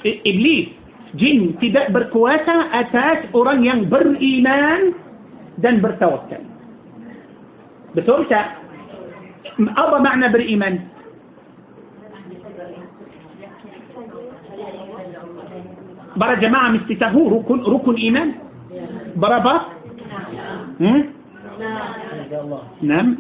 [0.05, 0.73] Iblis,
[1.19, 4.97] jin tidak berkuasa atas orang yang beriman
[5.61, 6.56] dan bertawakal.
[7.97, 8.45] بتمتع
[9.79, 10.79] أرى معنى برئيمان
[16.17, 18.33] برا جماعة مستتهو ركن, ركن إيمان؟
[19.17, 19.61] برا بر
[22.83, 23.15] نعم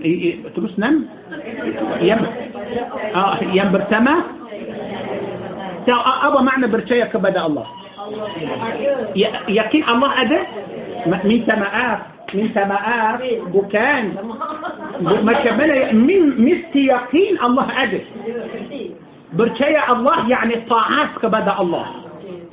[0.56, 1.04] تبس نعم؟
[2.00, 2.20] يم
[3.14, 4.14] آه يم برتما
[6.22, 7.66] أبا معنى برشاية كبدا الله.
[9.48, 10.40] يقين الله أدى؟
[11.06, 13.22] من تماعات من سماءات
[13.54, 14.04] بكان
[15.00, 18.00] ما كمل من مستيقين الله أجل.
[19.32, 21.86] بركيا الله يعني طاعات كبدأ الله.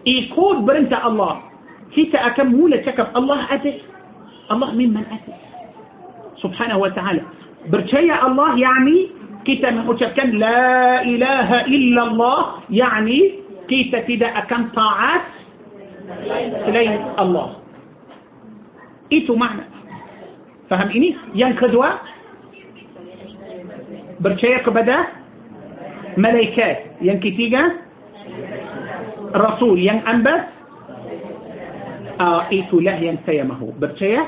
[0.05, 1.34] يكون برنت الله.
[1.93, 2.47] هي تأكم
[2.86, 3.74] تكب الله أجل.
[4.51, 5.34] الله ممن أجل.
[6.43, 7.21] سبحانه وتعالى.
[7.69, 8.97] بركيا الله يعني
[9.45, 9.86] كيتا من
[10.38, 12.39] لا إله إلا الله.
[12.69, 13.19] يعني
[13.69, 15.28] كيتا تدا أكم طاعات؟
[16.67, 17.62] لين الله.
[19.12, 19.68] Itu makna.
[20.72, 21.16] Faham ini?
[21.36, 21.99] Yang kedua,
[24.24, 24.95] percaya kepada
[26.16, 27.04] malaikat.
[27.04, 27.84] Yang ketiga,
[29.36, 29.76] rasul.
[29.76, 30.41] Yang empat,
[32.22, 33.76] ah, itulah yang saya mahu.
[33.76, 34.24] Percaya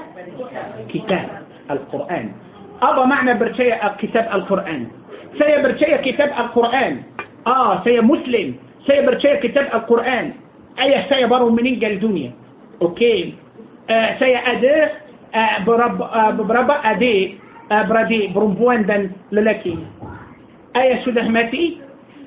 [0.92, 2.36] kitab Al-Quran.
[2.84, 4.92] Apa makna percaya kitab Al-Quran?
[5.40, 7.04] Saya percaya kitab Al-Quran.
[7.48, 8.60] Ah, saya Muslim.
[8.84, 10.36] Saya percaya kitab Al-Quran.
[10.76, 12.36] Ayah saya baru meninggal dunia.
[12.84, 13.45] Okey.
[13.90, 14.90] آه، سيا أدير
[15.36, 17.38] آه، برب آه، برب أدي
[17.72, 19.78] بردي برمبوان دن للكي
[20.76, 21.78] أي سده متي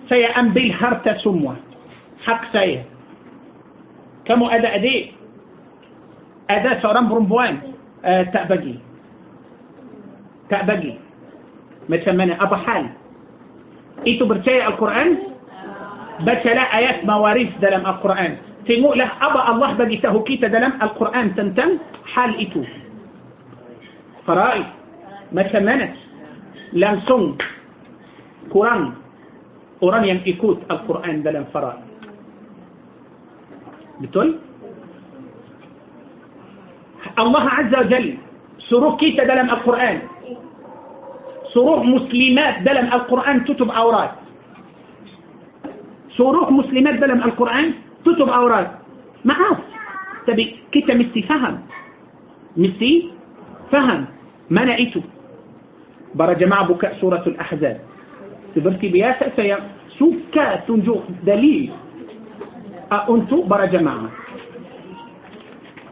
[0.09, 1.54] سيا أمبيل هرتا سموا
[2.26, 2.84] حق سيا
[4.24, 5.12] كم أدا أدي؟
[6.50, 7.59] أدا سورم برمبوان.
[8.04, 8.74] تأبجي
[10.50, 10.94] تأبجي
[11.88, 12.86] مثل من أبا حال.
[14.06, 15.18] إيتو برتاي القرآن؟
[16.20, 18.36] بس لا آيات مواريث دلم القرآن.
[18.68, 21.70] تيمو له أبا الله بدي تهوكي تدلم القرآن تنتم
[22.12, 22.62] حال إتو.
[24.28, 24.64] فرائي
[25.32, 25.92] ما تمنت
[26.76, 27.38] لنسون
[28.52, 28.82] قرآن
[29.80, 31.82] قرآن ينفكوت القرآن دلم فرائي
[34.04, 34.28] بتول
[37.18, 38.06] الله عز وجل
[38.68, 39.98] سروه كيتا دلم القرآن.
[41.56, 44.12] سروه مسلمات دلم القرآن تتب أوراد.
[46.20, 48.68] سروه مسلمات دلم القرآن تتب أوراد
[49.24, 49.59] معاف
[50.26, 51.61] تبي كتا ميسي فهم.
[52.56, 53.12] ميسي
[53.72, 54.06] فهم.
[54.50, 55.00] ما نأتو
[56.14, 57.80] برا جماعة بكاء سورة الأحزاب.
[58.54, 59.59] تبركي بيا سيا.
[60.00, 61.00] سكا تنجو.
[61.28, 61.72] دليل.
[62.92, 64.09] أنتو برا جماعة.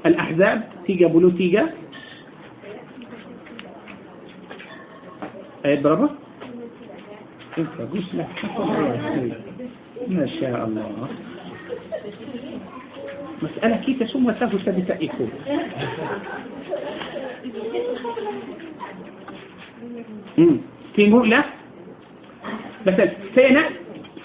[0.07, 1.69] الأحزاب تيجا بلو تيجا.
[5.67, 6.09] أي برابا
[10.09, 11.09] ما شاء الله.
[13.43, 15.27] مسألة كي تسمى تهو سبت إيكو
[20.97, 21.45] تيمور لا.
[22.87, 23.63] مثلا سينأ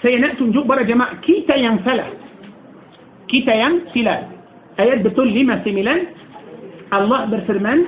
[0.02, 1.20] سينأ تنجوك برا جماعة.
[1.20, 2.06] كيتا تينفلا
[3.28, 4.16] كيتا تينفلا
[4.80, 5.96] آيات بتقول ما سيملا
[6.92, 7.80] الله برفرمان.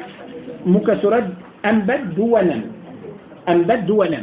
[0.66, 1.26] مكسرات
[1.64, 2.60] أنبت دولا
[3.48, 4.20] أنبت دولا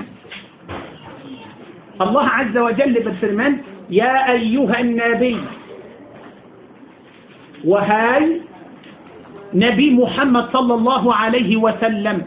[2.01, 3.53] الله عز وجل برفرمان.
[3.89, 5.37] يا أيها النبي.
[7.65, 8.41] وهاي
[9.53, 12.17] نبي محمد صلى الله عليه وسلم.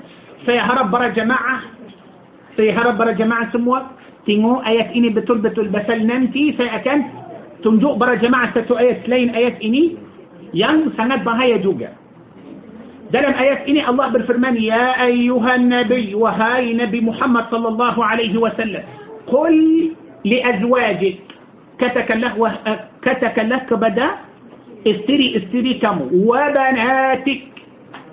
[0.47, 1.57] سيهرب برا جماعة
[2.57, 3.83] سيهرب برا جماعة سموة
[4.27, 7.03] تنو آيات إني بتل بتل بسل نمتي سيأكن
[7.65, 9.97] Tunjuk para jamaah satu ayat lain ayat ini
[10.55, 11.91] yang sangat bahaya juga
[13.13, 18.83] dalam ayat ini Allah berfirman يا أيها النبي wahai nabi Muhammad صلى الله عليه وسلم
[19.27, 19.57] قل
[20.25, 21.19] لأزواجك
[21.81, 22.35] katakanlah
[23.03, 24.11] katakanlah kepada
[24.87, 25.99] isteri isteri kamu?
[26.13, 27.43] وبناتك.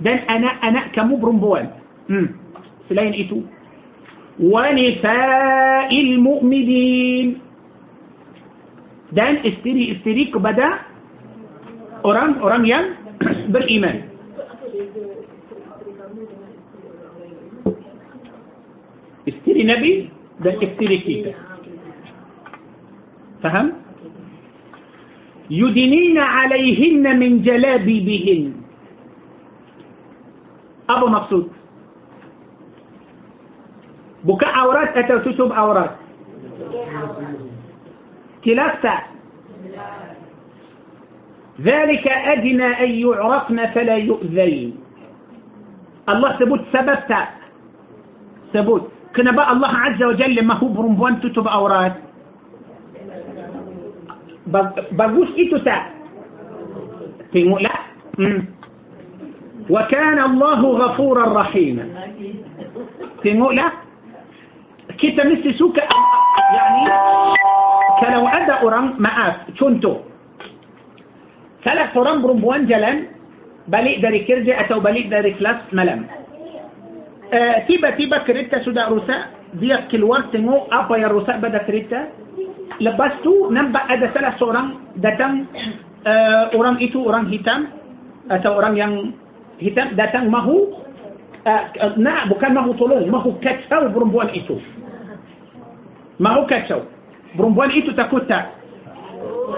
[0.02, 1.16] Dan anak anak kamu?
[1.20, 1.70] Perempuan
[2.90, 3.42] selain itu.
[4.40, 7.28] ونساء المؤمنين.
[9.12, 10.70] دن افتري افتري كبدا.
[12.06, 12.86] أورام أورام يان
[13.52, 13.98] بالإيمان.
[19.28, 19.94] افتري نبي.
[20.40, 21.28] دن افتري كيف
[23.44, 23.81] فهمت
[25.52, 28.44] يدنين عليهن من جلابي بهن
[30.90, 31.48] أبو مقصود.
[34.24, 35.92] بكاء أوراد أتو تتوب أوراد.
[38.46, 38.96] كلاسة.
[41.62, 44.72] ذلك أدنى أن يعرفن فلا يؤذين.
[46.10, 47.22] الله ثبوت سببتا.
[48.54, 48.84] ثبوت
[49.16, 52.11] كنا بقى الله عز وجل ما هو برمبوان تتوب أوراد.
[54.96, 55.94] Bagus itu tak?
[57.36, 57.78] Tengoklah.
[58.18, 58.42] Hmm.
[59.70, 61.76] Wa kana Allahu ghafuran rahim.
[63.22, 63.72] Tengoklah.
[64.98, 65.82] Kita mesti suka
[66.52, 66.84] yani
[68.02, 70.04] kalau ada orang maaf contoh
[71.62, 73.08] salah seorang perempuan jalan
[73.70, 76.08] balik dari kerja atau balik dari kelas malam
[77.30, 79.22] uh, tiba-tiba kereta sudah rusak
[79.60, 82.10] dia keluar tengok apa yang rusak pada kereta
[82.80, 84.68] lepas tu nampak ada salah seorang
[85.02, 85.50] datang
[86.06, 87.68] uh, orang itu orang hitam
[88.30, 88.94] atau orang yang
[89.60, 90.80] hitam datang mahu
[91.44, 91.64] uh,
[91.98, 94.62] nah bukan mahu tolong mahu kacau perempuan itu.
[96.22, 96.86] Mahu kacau.
[97.34, 98.54] Perempuan itu takut tak?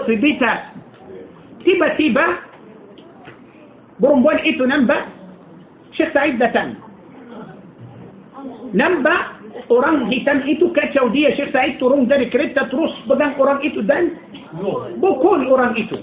[0.08, 0.72] Sedih tak?
[1.60, 2.40] Tiba-tiba
[4.00, 5.10] perempuan itu nampak
[5.92, 6.78] Syekh Said datang.
[8.74, 9.33] Nampak
[9.72, 14.16] orang hitam itu kacau dia Syekh Said turun dari kereta terus pegang orang itu dan
[15.00, 15.96] pukul orang itu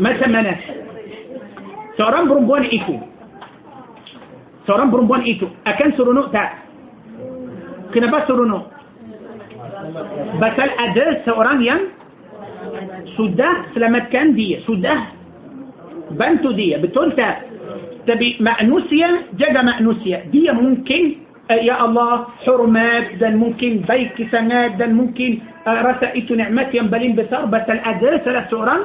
[0.00, 0.52] macam mana
[2.00, 2.94] seorang perempuan itu
[4.64, 6.64] seorang perempuan itu akan seronok tak
[7.92, 8.64] kenapa seronok
[10.40, 11.80] bakal ada seorang yang
[13.14, 15.12] sudah selamatkan dia sudah
[16.14, 17.55] bantu dia betul tak
[18.08, 20.18] طب مأنوسيا؟ جدا مأنوسيا.
[20.32, 21.02] دي ممكن
[21.50, 27.58] آه، يا الله حرمات دا ممكن بيك سنات دا ممكن آه، رسائت نعمات ينبلين بثربة
[27.58, 28.76] بس الأدرس لسورا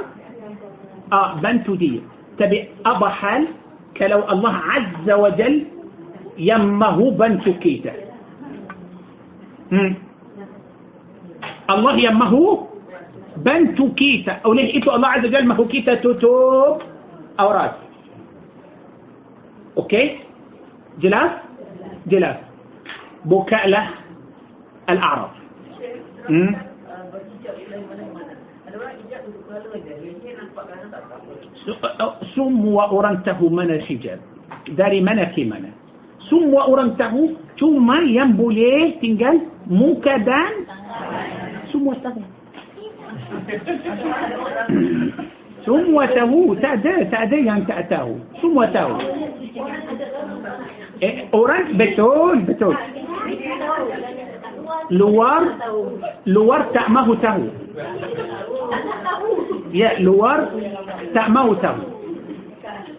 [1.14, 2.02] آه بنتو دي
[2.38, 3.48] تبي أبا حال
[3.98, 5.56] كلو الله عز وجل
[6.38, 7.94] يمه بنتو كيدا
[11.70, 12.34] الله يمه
[13.38, 16.78] بنتو كيتا أو ليه الله عز وجل مهو كيتا توتوب
[17.40, 17.91] أو رأس.
[19.78, 20.20] أوكي
[21.00, 21.32] جلاس؟
[22.08, 22.36] جلاس.
[23.26, 23.90] بكاء له
[24.90, 25.30] الاعراض
[32.36, 34.20] سم وأرنته من الحجاب.
[34.68, 35.70] داري منا في منا
[36.30, 40.54] سم وأرنته ثم ينبلي تنقل؟ مكدان.
[41.74, 42.22] سم وستغل
[45.66, 48.98] ثم وتهو تعدى تعدى يعني تعتاه ثم وتهو
[51.04, 52.76] إيه، اورانت بتول بتول.
[54.92, 55.44] لوار
[56.26, 57.42] لوار تعمه تهو.
[59.74, 60.50] يا لوار
[61.14, 61.76] تعمه تهو.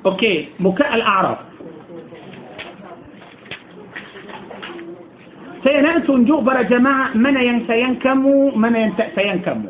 [0.07, 1.39] أوكي بكاء الأعراب.
[5.65, 8.19] سينأتون جوبر جماعة من سينكم
[8.61, 9.65] من سينكم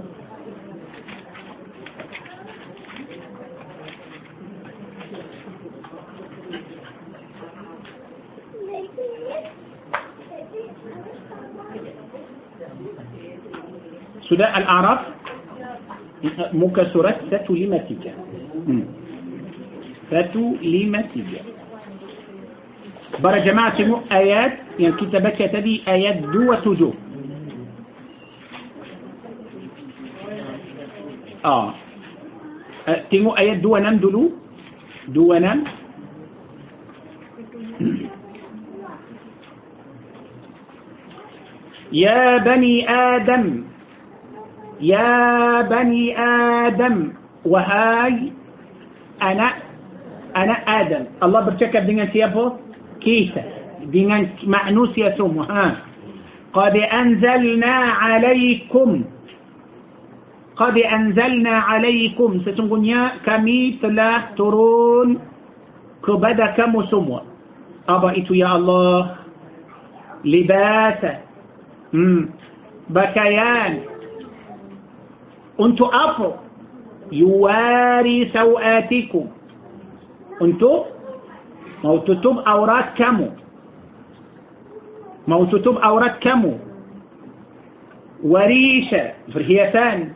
[14.32, 15.00] سداء الأعراف؟
[16.52, 18.12] مكسرات فتو لما تيجا
[20.08, 21.42] فتو لما تيجا
[23.20, 23.78] برا جماعة
[24.12, 26.92] آيات يعني كتابك تدي آيات دو وسجو
[31.44, 31.74] آه.
[32.88, 33.00] آه.
[33.10, 34.30] تيمو آيات دو نم دلو؟
[35.08, 35.64] دو نم
[41.92, 43.71] يا بني آدم
[44.82, 46.18] يا بني
[46.66, 47.12] آدم
[47.46, 48.32] وهاي
[49.22, 49.48] أنا
[50.36, 51.04] أنا آدم.
[51.22, 52.52] الله بركب يا بو
[53.00, 53.42] كيسة.
[53.94, 55.76] دينا معنوس يسوم ها
[56.52, 58.90] قد أنزلنا عليكم
[60.56, 62.30] قد أنزلنا عليكم.
[62.46, 65.08] ستنقون يا كمي تلا ترون
[66.06, 67.20] كبدا كم سموا
[67.88, 68.98] أبايت يا الله
[70.24, 71.12] لباسة
[72.90, 73.91] بكيان
[75.60, 76.30] انتو أفو
[77.12, 79.26] يواري سوآتكم
[80.42, 80.62] أنت
[81.84, 83.28] موتتم أوراد كمو
[85.28, 86.54] موتتم أوراد كمو
[88.24, 90.08] وريشة فرهية ثاني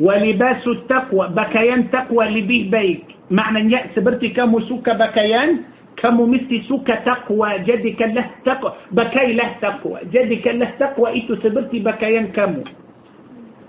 [0.00, 5.60] ولباس التقوى بكيان تقوى لبيه بيك معنى يأس برتي كمو سوك بكيان
[5.96, 11.78] كمو مثل سوك تقوى جدك له تقوى بكي له تقوى جدك له تقوى إيتو سبرتي
[11.78, 12.62] بكيان كمو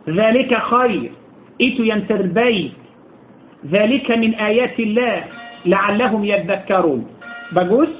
[0.09, 1.11] ذلك خير.
[1.61, 2.71] إتو ينتربي
[3.67, 5.23] ذلك من آيات الله.
[5.65, 7.07] لعلهم يذكرون.
[7.51, 7.93] بقوس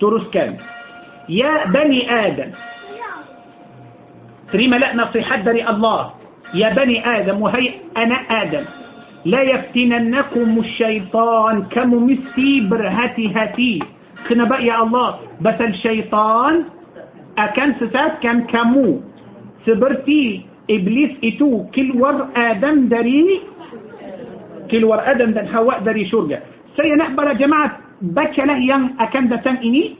[0.00, 0.56] تروس كام
[1.28, 2.50] يا بني آدم.
[4.52, 6.10] تريم لا نصيحة بني الله.
[6.54, 8.64] يا بني آدم وهي أنا آدم.
[9.24, 13.78] لا يفتننكم الشيطان كم مسي برهتي هتي
[14.28, 15.08] كنا بقى يا الله.
[15.40, 16.64] بس الشيطان
[17.38, 19.00] أكن سساد كم كمو.
[19.66, 23.40] سبرتي إبليس إتو كل ور آدم دري
[24.70, 26.42] كل ور آدم دن حواء دري شرجة
[26.76, 29.94] سي نحبر جماعة بك له ين أكم دتن إني؟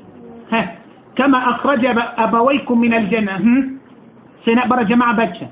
[0.53, 0.75] ها
[1.17, 1.87] كما أخرج
[2.19, 3.37] أبويكم من الجنة.
[3.37, 3.79] هم؟
[4.45, 5.49] سي نحبر جماعة بك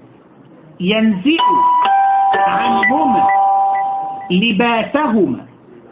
[0.81, 1.43] ينزع
[2.35, 3.27] عنهما
[4.31, 5.45] لباسهما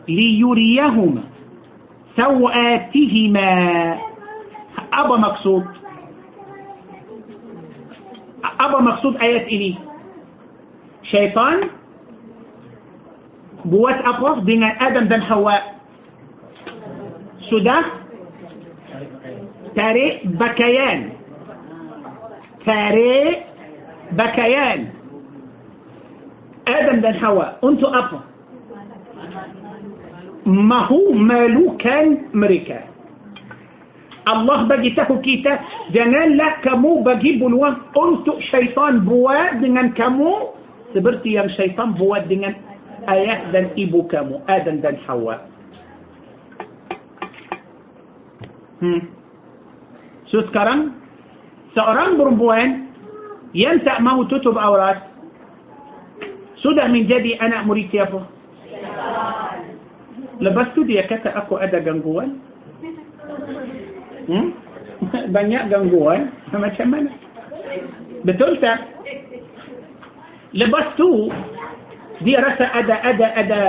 [0.08, 1.22] ليريهما
[2.16, 3.48] سوآتهما.
[4.92, 5.64] أبا مقصود.
[8.44, 9.74] أبا مقصود آيات إني.
[11.02, 11.60] شيطان
[13.64, 15.78] بوات أقوف بين آدم بن حواء.
[17.50, 17.78] سدى
[19.76, 21.10] تاري بكيان.
[22.66, 23.36] تاري
[24.12, 24.88] بكيان.
[26.68, 27.58] آدم بن حواء.
[27.64, 28.20] أنتو أبا
[30.46, 32.80] ما هو مالو كان مريكا.
[34.28, 35.56] Allah bagi tahu kita
[35.96, 40.52] janganlah kamu bagi peluang untuk syaitan buat dengan kamu
[40.92, 42.52] seperti yang syaitan buat dengan
[43.08, 45.40] ayah dan ibu kamu Adam dan Hawa.
[48.78, 49.10] Hmm.
[50.30, 50.94] so sekarang
[51.74, 52.94] seorang perempuan
[53.50, 55.08] yang tak mau tutup aurat
[56.62, 58.22] sudah menjadi anak murid siapa?
[60.38, 62.38] Lepas tu dia kata aku ada gangguan
[64.28, 64.48] hmm?
[65.32, 67.10] banyak gangguan macam mana
[68.22, 68.84] betul tak
[70.52, 71.32] lepas tu
[72.24, 73.60] dia rasa ada ada ada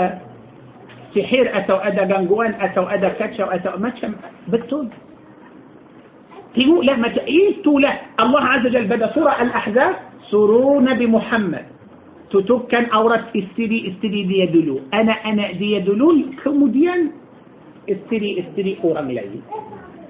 [1.14, 4.18] sihir atau ada gangguan atau ada kacau atau macam
[4.50, 4.90] betul
[6.54, 9.94] tengoklah macam itulah Allah Azza Jal pada surah Al-Ahzab
[10.34, 11.66] suruh Nabi Muhammad
[12.30, 17.14] tutupkan aurat isteri-isteri dia dulu anak-anak dia dulu kemudian
[17.90, 19.42] isteri-isteri orang lain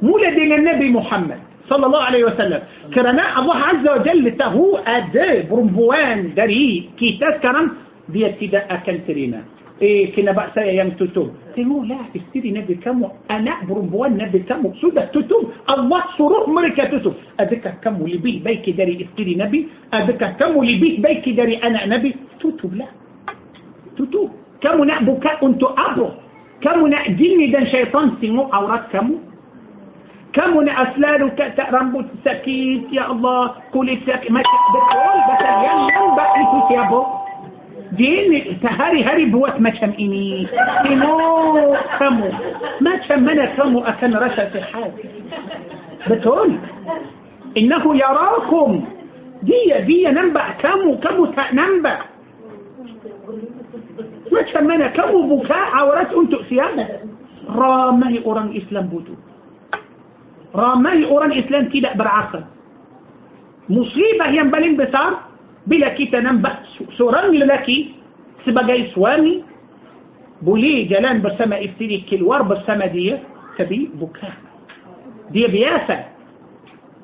[0.02, 1.40] مولد النبي محمد
[1.70, 2.62] صلى الله عليه وسلم.
[2.94, 7.68] كرنا الله عز وجل تهو أدى برمبوان دري كي تذكرن
[8.10, 9.42] بيتدا أكل ترينا
[9.82, 15.14] إيه كنا بأسا يم تتوب تمو لا استري نبي كامو أنا برمبوان نبي كامو سودة
[15.14, 19.60] تتوب الله سرور مركة تتوب أذكا كمو لبيت بيك داري استري نبي.
[19.94, 22.16] أذكا كمو لبيت بيك داري أنا نبي.
[22.42, 22.88] تتوب لا.
[23.98, 24.30] تتوب
[24.62, 26.08] كمو نعبو كأنتو أبو.
[26.62, 29.16] كمو نعجلني دان شيطان سنو أورات كامو
[30.34, 36.72] كمون أسلال كتا رمبو سكيت يا الله كولي سك ما تقول بس يان من بقيت
[36.72, 37.06] يا بو
[37.92, 40.48] دين تهاري هاري بوات ما كم إني
[40.84, 42.30] كمو كمو
[42.82, 44.92] ما كم من كمو أكن رشا في حال.
[46.10, 46.52] بتقول
[47.58, 48.86] إنه يراكم.
[49.44, 51.98] دي دي ننبع كمو كمو تنبع
[54.32, 56.88] ما كم من كمو بكاء عورات أنتو سيابة.
[57.50, 59.14] رامي أوران إسلام بوتو.
[60.54, 62.44] Ramai orang Islam tidak berakal.
[63.70, 65.30] Musibah yang paling besar
[65.70, 66.66] bila kita nampak
[66.98, 67.94] seorang lelaki
[68.42, 69.46] sebagai suami
[70.42, 73.20] boleh jalan bersama isteri keluar bersama dia
[73.60, 74.32] tapi bukan
[75.36, 75.96] dia biasa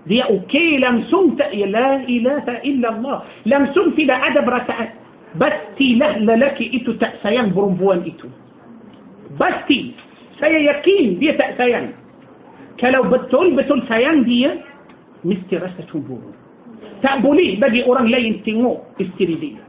[0.08, 4.90] dia okey langsung tak la ilaha illallah langsung tidak ada perasaan
[5.36, 8.32] pastilah lelaki itu tak sayang perempuan itu
[9.36, 9.92] pasti
[10.40, 11.92] saya yakin dia tak sayang
[12.82, 14.60] kalau betul-betul sayang dia
[15.24, 16.32] mesti rasa cemburu
[17.04, 19.62] tak boleh bagi orang lain tengok isteri dia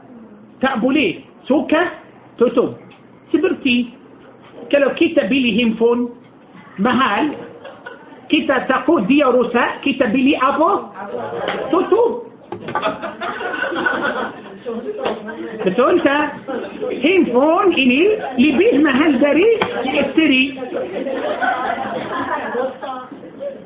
[0.59, 2.03] tak boleh suka
[2.41, 2.81] tutup
[3.31, 3.93] seperti
[4.73, 6.11] kalau kita beli handphone
[6.83, 7.31] mahal
[8.27, 10.91] kita takut dia rusak kita beli apa
[11.71, 12.27] tutup
[15.62, 16.43] betul tak
[17.03, 19.49] handphone ini lebih mahal dari
[19.95, 20.43] isteri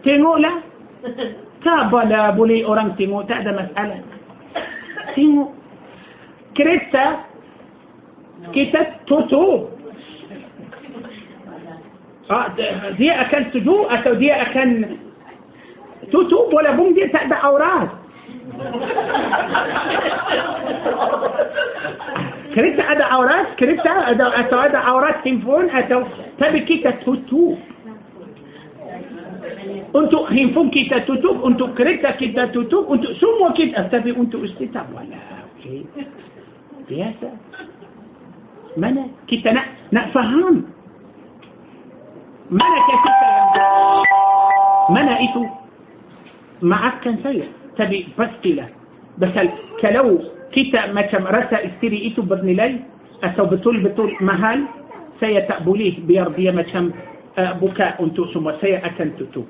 [0.05, 0.57] tengoklah
[1.65, 4.01] tak boleh boleh orang tengok tak ada masalah
[5.17, 5.51] tengok
[6.57, 7.25] kereta
[8.53, 9.73] kita tutup
[12.97, 14.69] dia akan setuju atau dia akan
[16.09, 18.00] tutup walaupun dia tak ada aurat kereta
[22.55, 26.03] كريت ادا عورات كريت ادا اتو ادا عورات تيمفون اتو
[26.39, 27.55] تبي كيتا توتو
[29.97, 35.19] أنتو هينفون كيتا توتو أنتو كريتا كيتا توتو أنتو سمو كيتا تبي أنتو استيتا ولا
[35.43, 35.85] أوكي.
[36.89, 37.31] بياسا
[38.77, 39.63] منا كيتا نا
[39.93, 40.57] نا فهم
[42.51, 43.13] منا كيتا
[44.91, 45.47] منا إتو
[46.63, 48.69] معاك كان سيئ tapi pastilah
[49.17, 49.49] pasal
[49.81, 50.21] kalau
[50.53, 52.85] kita macam rasa isteri itu bernilai
[53.25, 54.69] atau betul-betul mahal
[55.17, 56.93] saya tak boleh biar dia macam
[57.41, 59.49] uh, buka untuk semua saya akan tutup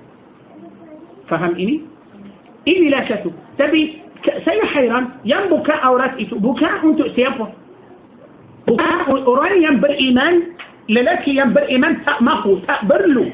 [1.27, 1.83] faham ini
[2.71, 7.51] inilah satu tapi saya hairan yang buka aurat itu buka untuk siapa
[8.67, 10.55] bukan orang yang beriman
[10.87, 13.31] lelaki yang beriman tak mahu tak perlu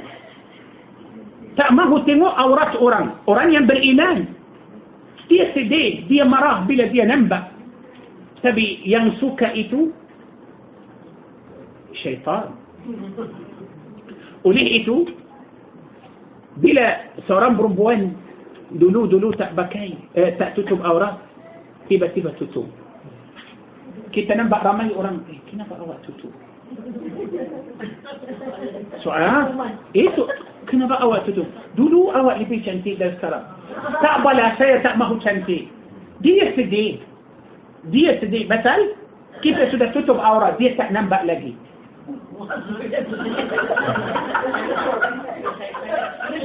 [1.56, 4.35] tak mahu tengok aurat orang orang yang beriman
[5.36, 7.52] dia sedih dia marah bila dia nampak
[8.40, 9.92] tapi yang suka itu
[12.00, 12.56] syaitan
[14.48, 15.12] oleh itu
[16.56, 18.16] bila seorang perempuan
[18.80, 21.20] dulu-dulu tak pakai eh, tak tutup aurat
[21.92, 22.64] tiba-tiba tutup
[24.16, 26.32] kita nampak ramai orang, eh, kenapa awak tutup?
[29.04, 30.24] Soalan, itu
[30.66, 31.46] kenapa awak tutup?
[31.74, 33.42] Dulu awak lebih cantik dari sekarang.
[34.02, 35.70] Tak apalah, saya tak mahu cantik.
[36.20, 37.00] Dia sedih.
[37.90, 38.46] Dia sedih.
[38.50, 38.98] Betul?
[39.44, 41.52] Kita sudah tutup aurat, dia tak nampak lagi.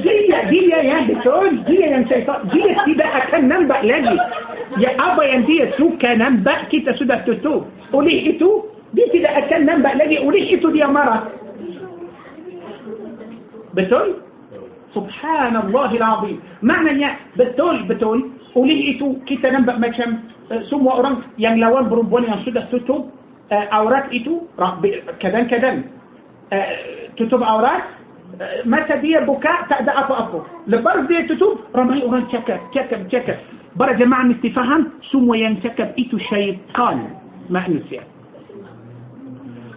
[0.02, 4.16] Dia, dia yang betul, dia yang syaitan, dia tidak akan nampak lagi.
[4.80, 7.68] Ya apa yang dia suka nampak kita sudah tutup.
[7.92, 8.66] Oleh itu
[8.96, 10.16] dia tidak akan nampak lagi.
[10.20, 11.28] Oleh itu dia marah.
[13.74, 14.14] بتول؟
[14.94, 16.40] سبحان الله العظيم.
[16.62, 18.30] معنى يا بتول بتول.
[18.56, 20.12] وليه إتو كيتا نبأ ما كم
[20.52, 23.04] آه، سموا أوران يعني لوان بربوني عن سودة ستو
[23.52, 24.40] آه، أوراق إتو
[25.20, 25.82] كدن كدن
[26.52, 26.76] آه،
[27.16, 27.82] تتوب أوراق
[28.64, 33.36] ما تدير بكاء تأدى أفو أفو لبرز دي تتوب رمي أوران تشكر تشكر تشكر
[33.76, 36.98] برا جماعة مستفهم سموا ينسكب إتو شيطان.
[37.50, 38.02] ما نسيا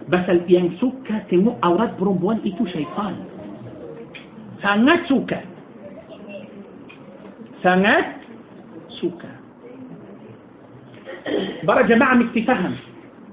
[0.08, 3.14] بس ينسكب يعني تمو أوراق بربوني إتو شيطان.
[4.64, 5.40] Sangat suka.
[7.60, 8.04] Sangat
[9.00, 9.30] suka.
[11.66, 12.74] Para jemaah mesti faham.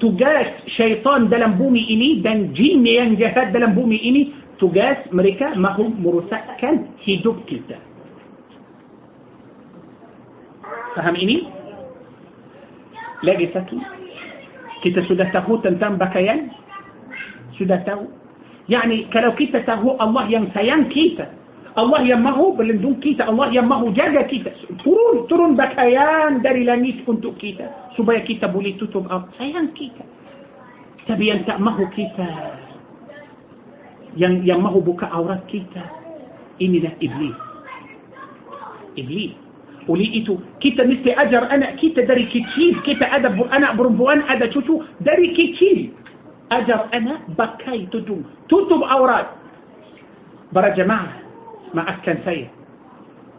[0.01, 5.93] Tugas syaitan dalam bumi ini dan jin yang jahat dalam bumi ini tugas mereka mahu
[5.95, 7.77] merosakkan hidup kita.
[10.97, 11.47] Faham ini?
[13.23, 13.79] Lagi satu.
[14.83, 16.51] Kita sudah tahu tentang pakaian?
[17.55, 18.22] Sudah tahu.
[18.69, 21.27] يعني كلو كيتا تهو الله ينسيان كيتا.
[21.73, 23.27] الله يمه بلندون كيتا.
[23.29, 24.51] الله يمه جاجا كيتا.
[24.85, 27.97] ترون ترون بكيان داري لانيت كنتو كيتا.
[27.97, 30.05] سبايا كيتا بوليتو توتوب أو سيان كيتا.
[31.07, 32.27] تبي أن تأمه كيتا.
[34.17, 35.83] ين يمه بك أوراق كيتا.
[36.61, 37.39] إني لا إبليس.
[38.99, 39.33] إبليس.
[39.89, 41.75] وليئتو كيتا مثل أجر أنا.
[41.75, 45.03] كيتا داري كيتشيف كيتا أدب أنا برمبوان أدى شوشو.
[45.03, 46.02] داري كيتشيف
[46.57, 48.23] أجر أنا بكيت تدوم.
[48.49, 49.25] تدوم أوراد
[50.53, 51.13] برا جماعة
[51.73, 52.47] ما أسكن سيء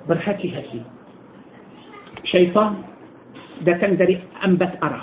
[0.08, 0.80] برحكي هسي
[2.24, 2.74] شيطان
[3.62, 5.02] ده تندري أنبت أرى.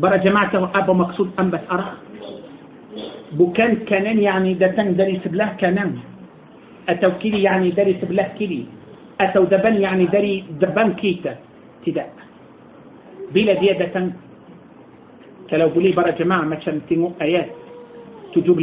[0.00, 1.88] برا جماعة أبو مقصود أنبت أرى.
[3.32, 5.98] بكان كنان يعني ده تندري سبله كنان.
[6.88, 8.62] أتو كيلي يعني داري سبله كيلي.
[9.20, 11.34] أتو دبن يعني داري دبن كيتا.
[11.86, 12.12] تداء.
[13.34, 14.12] بلا ديادة
[15.54, 17.46] datang kalau boleh para jemaah macam tengok ayat
[18.34, 18.58] 17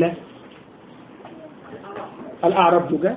[2.43, 3.15] Al-A'raf juga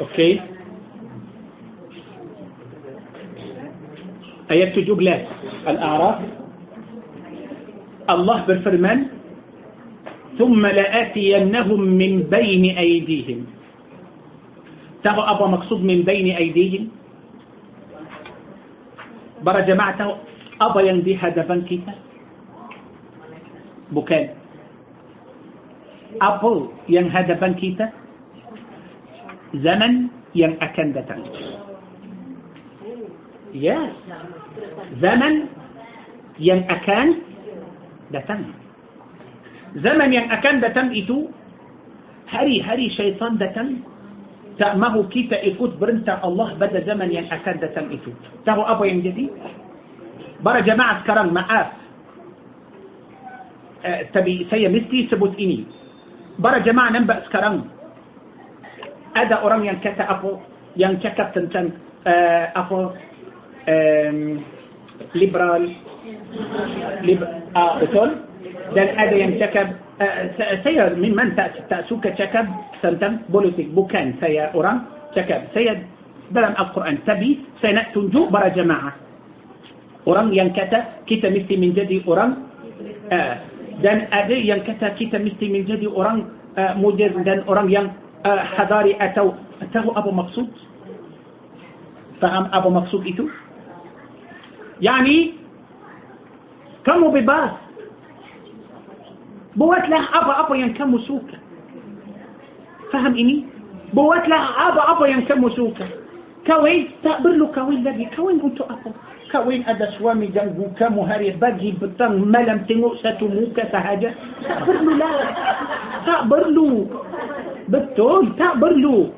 [0.00, 0.40] Okey
[4.48, 4.96] ayat 17
[5.68, 6.24] Al-A'raf
[8.08, 9.12] Allah berfirman
[10.36, 13.55] ثم لآتينهم من بين أيديهم
[15.06, 16.84] تغو أبا مقصود من بين أيديهم؟
[19.46, 20.08] برا جماعته
[20.60, 21.94] أبا يندي هدفا كيتا
[23.94, 24.26] بكان
[26.18, 26.54] أبو
[26.90, 27.86] ين هدفا كيتا
[29.54, 29.92] زمن
[30.34, 31.22] ين أكن دتان
[33.54, 33.94] yes.
[34.98, 35.34] زمن
[36.42, 37.08] ين أكن
[38.10, 38.42] دتان
[39.86, 41.18] زمن ين أكن دتان إتو؟
[42.26, 43.68] هري هري شيطان دتان
[44.56, 48.08] mahu kita ikut perintah Allah pada zaman yang akan datang itu.
[48.48, 49.28] Tahu apa yang jadi?
[50.40, 51.68] Para jemaah sekarang maaf.
[53.84, 55.68] Uh, tapi saya mesti sebut ini.
[56.40, 57.68] Para jemaah nampak sekarang
[59.16, 60.40] ada orang yang kata apa
[60.76, 61.72] yang cakap tentang
[62.04, 62.80] uh, apa
[63.68, 64.18] um,
[65.16, 65.64] liberal
[67.04, 67.20] lib,
[67.56, 68.08] uh, betul
[68.76, 72.44] dan ada yang cakap saya memang tak, tak suka cakap
[72.84, 73.72] tentang politik.
[73.72, 74.84] Bukan saya orang
[75.16, 75.48] cakap.
[75.56, 75.80] Saya
[76.30, 77.00] dalam Al-Quran.
[77.08, 78.92] Tapi saya nak tunjuk para jemaah.
[80.06, 82.46] Orang yang kata kita mesti menjadi orang
[83.10, 83.34] uh,
[83.82, 87.86] dan ada yang kata kita mesti menjadi orang uh, modern dan orang yang
[88.22, 89.34] uh, hadari atau
[89.74, 90.46] tahu apa maksud?
[92.22, 93.26] Faham apa maksud itu?
[94.78, 95.42] Yani
[96.86, 97.65] kamu bebas
[99.56, 101.38] بوات لها أبا أبا ينكم سوكا
[102.92, 103.44] فهم إني؟
[103.94, 105.86] بوات لها أبا أبا ينكم سوكا
[106.46, 108.08] كوين؟ تقبر له كوين لدي.
[108.16, 108.90] كوين قلت أبا.
[109.32, 114.14] كوين أدا سوامي جنبو كمو هاري بجي بطن لم تنو ستموكا سهجا
[114.48, 115.10] تقبر له لا.
[116.06, 116.86] تقبر له.
[117.68, 119.10] بطول تقبر له.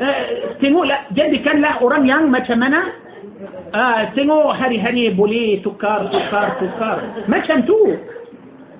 [0.00, 0.26] أه،
[0.60, 0.98] تنو لا.
[1.12, 2.82] جدي كان لا أوران يان ما تمنى
[3.74, 4.02] آه
[4.52, 6.98] هاري هاري بولي تكار تكار تكار.
[7.28, 7.98] ما تشمتوه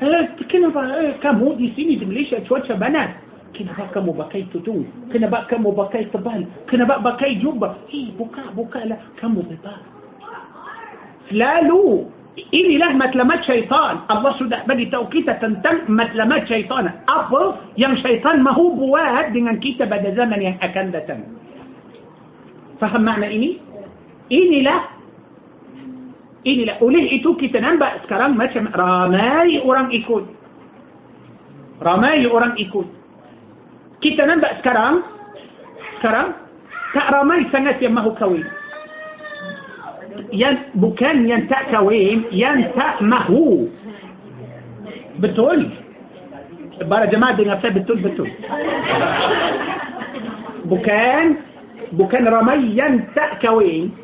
[0.03, 3.11] إيه، كنا با إيه، كم هو دي سيني دمليشة شوشة بنات.
[3.59, 4.83] كنا با كم بكاي تدو
[5.13, 8.97] كنا با كم بكاي تبان كنا با بكاي جوبا هي بكاء بكاء لا.
[9.21, 9.79] كم بباء
[11.31, 12.05] فلالو
[12.55, 13.97] إلي له متلمات شيطان.
[14.11, 16.91] الله سبحانه بدي توكيتة تنتم متلمات شيطان.
[17.09, 21.19] أفضل يم شيطان ما هو بواهد دينا كيتة بعد زمن يهكندة
[22.81, 23.51] فهم معنى إني؟
[24.33, 24.81] إني له
[26.43, 30.27] Inilah oleh itu kita nampak sekarang macam ramai orang ikut.
[31.79, 32.87] Ramai orang ikut.
[34.03, 35.07] Kita nampak sekarang,
[36.03, 36.35] sekarang
[36.99, 38.43] tak ramai sangat yang mahu kahwin.
[40.35, 43.71] Yang bukan yang tak kahwin, yang tak mahu.
[45.23, 45.71] Betul.
[46.91, 48.27] Para jemaah dengar saya betul-betul.
[50.67, 51.25] Bukan,
[51.95, 53.95] bukan ramai yang tak kahwin,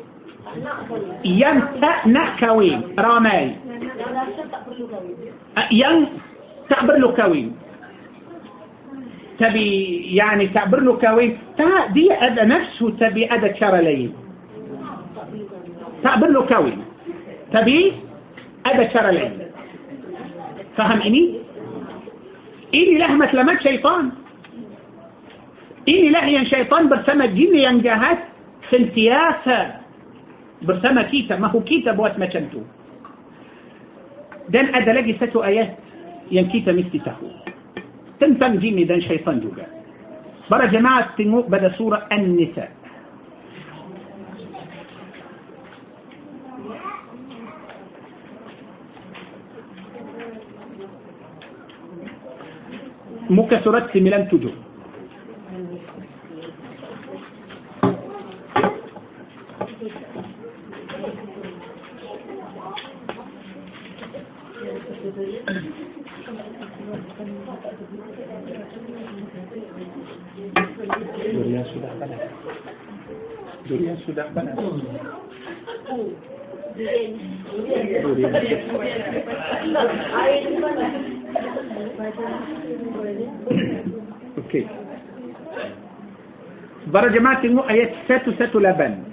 [1.25, 3.55] ين تا نحكوين رامي
[5.71, 6.07] ين
[6.69, 7.55] تعبر له كوين
[9.39, 9.69] تبي
[10.15, 14.13] يعني تعبر له كوين تا دي أدى نفسه تبي أدى كرلين
[16.03, 16.83] تعبر له كوين
[17.53, 17.93] تبي
[18.65, 19.33] أدى كرلين
[20.77, 21.39] فهم إني
[22.73, 24.11] إني له مثلمات شيطان
[25.89, 28.17] إني لهي شيطان برسمة جيني ينجهت
[28.69, 29.78] في انتياسه
[30.63, 32.61] bersama kita, mahu kita buat macam tu.
[34.49, 35.77] Dan ada lagi satu ayat
[36.33, 37.29] yang kita mesti tahu.
[38.19, 39.63] Tentang jin dan syaitan juga.
[40.49, 42.67] Para jemaah tengok pada surah An-Nisa.
[53.29, 54.68] Muka surat 97.
[71.29, 72.21] Durian sudah panas.
[73.67, 74.55] Durian sudah panas.
[77.99, 78.31] Durian.
[84.39, 84.63] Okey.
[87.43, 89.08] Tengok ayat 118.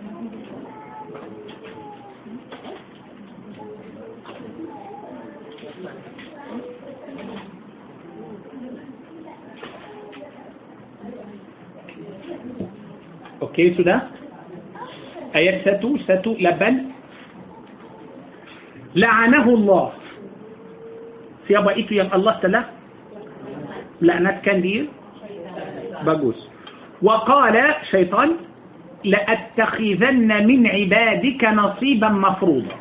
[13.57, 14.13] Okey, sudah?
[15.33, 16.93] Ayat satu, satu, laban.
[18.93, 19.97] La'anahu Allah.
[21.49, 22.69] Siapa itu yang Allah telah
[24.05, 24.85] laknatkan dia?
[26.05, 26.37] Bagus.
[27.01, 27.57] وقال
[27.93, 28.29] شيطان
[29.05, 32.77] لأتخذن من عبادك نصيبا مفروضا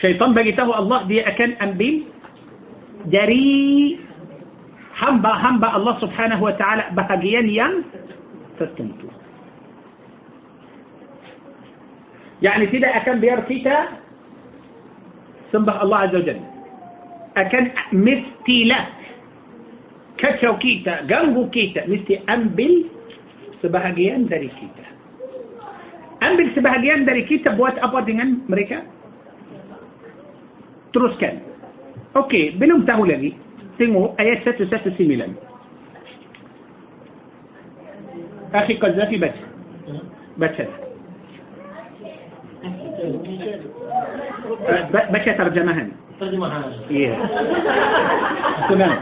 [0.00, 1.94] Syaitan bagi tahu Allah dia akan ambil
[3.12, 4.00] dari
[4.96, 7.84] hamba-hamba Allah Subhanahu wa taala bahagian yang
[8.60, 9.08] tertentu.
[12.44, 13.76] Yani tidak akan biar kita
[15.52, 16.46] sembah Allah Azza Jalla.
[17.40, 18.84] Akan mestilah
[20.20, 22.84] kacau kita, ganggu kita, mesti ambil
[23.64, 24.84] sebahagian dari kita.
[26.20, 28.84] Ambil sebahagian dari kita buat apa dengan mereka?
[30.92, 31.42] teruskan.
[32.18, 33.34] Okey, belum tahu lagi.
[33.78, 35.49] Tengok ayat 119.
[38.54, 39.34] أخي قذافي بات.
[40.38, 40.56] بات.
[45.12, 45.28] بات.
[45.38, 45.90] ترجمة هنا
[46.20, 46.46] ترجمة
[48.70, 48.98] هنا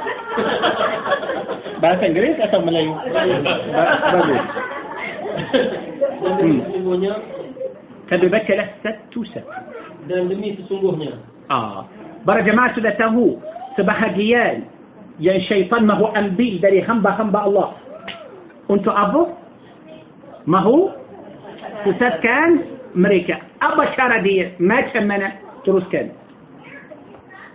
[1.82, 4.42] بات انجليز أتو ملايو بات.
[8.10, 9.44] كان بيبكي له ست وست
[10.08, 11.12] دان دمي تسنبوهنيا
[11.50, 11.84] آه.
[12.26, 13.36] برا جماعة لتهو
[13.76, 14.62] سبحا جيال.
[15.20, 16.60] يا شيطان ما هو أنبيل.
[16.60, 17.72] داري خمبا خمبا الله.
[18.70, 19.26] أنتو أبو؟
[20.48, 20.88] Mahu
[21.84, 22.64] sesatkan
[22.96, 23.36] mereka.
[23.60, 24.56] Apa cara dia?
[24.56, 25.28] Macam mana?
[25.62, 26.08] Teruskan.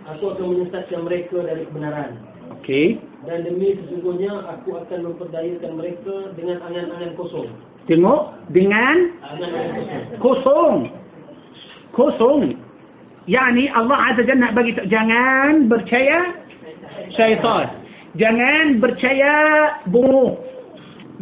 [0.04, 2.20] aku akan menyesatkan mereka dari kebenaran
[2.60, 3.00] Okey.
[3.24, 7.48] dan demi sesungguhnya aku akan memperdayakan mereka dengan angan-angan kosong.
[7.88, 10.20] Tengok dengan Angan-angan kosong.
[10.20, 10.76] kosong.
[11.96, 12.40] Kosong.
[13.24, 16.18] Yani Allah Azza Jalla bagi tahu, jangan percaya
[17.16, 17.66] syaitan.
[18.20, 19.34] Jangan percaya
[19.88, 20.36] bunuh.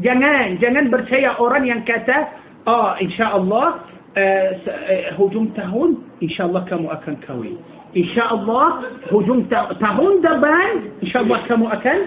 [0.01, 2.33] Jangan, jangan percaya orang yang kata,
[2.65, 3.85] oh insya-Allah
[4.17, 7.61] uh, uh, hujung tahun insya-Allah kamu akan kahwin.
[7.93, 11.99] InsyaAllah hujung ta tahun depan InsyaAllah kamu akan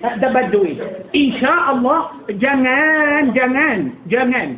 [0.00, 0.80] uh, dapat duit
[1.12, 3.78] InsyaAllah jangan Jangan
[4.08, 4.48] Jangan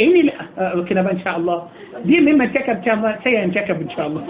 [0.00, 1.68] ini uh, kenapa insyaAllah
[2.08, 4.22] dia memang cakap insyaAllah saya yang cakap insyaAllah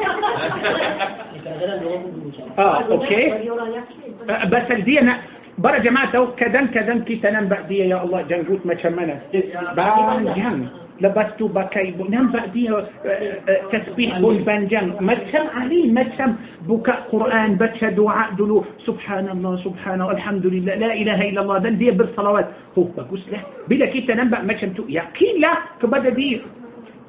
[2.59, 3.47] ah okey
[4.27, 5.23] uh, pasal dia nak
[5.59, 9.17] برا جماعة تو كدن كدن كي تنم بعدية يا الله جنجوت ما كمنا
[9.77, 10.67] بانجان.
[11.01, 14.97] لبستو بكاي بو نم بعدية آه، آه، تسبيح بو بانجان.
[15.01, 16.35] ما كم علي ما كم
[16.69, 18.65] بكاء قرآن بكاء دعاء دلو.
[18.87, 20.75] سبحان الله سبحان الله الحمد لله.
[20.75, 21.59] لا إله إلا الله.
[21.59, 22.49] دن دي بالصلوات
[22.79, 24.89] هو بقوس له بلا كي تنم بق ما شمتو تو.
[24.89, 25.53] يقين لا
[25.83, 26.41] كبدا دي.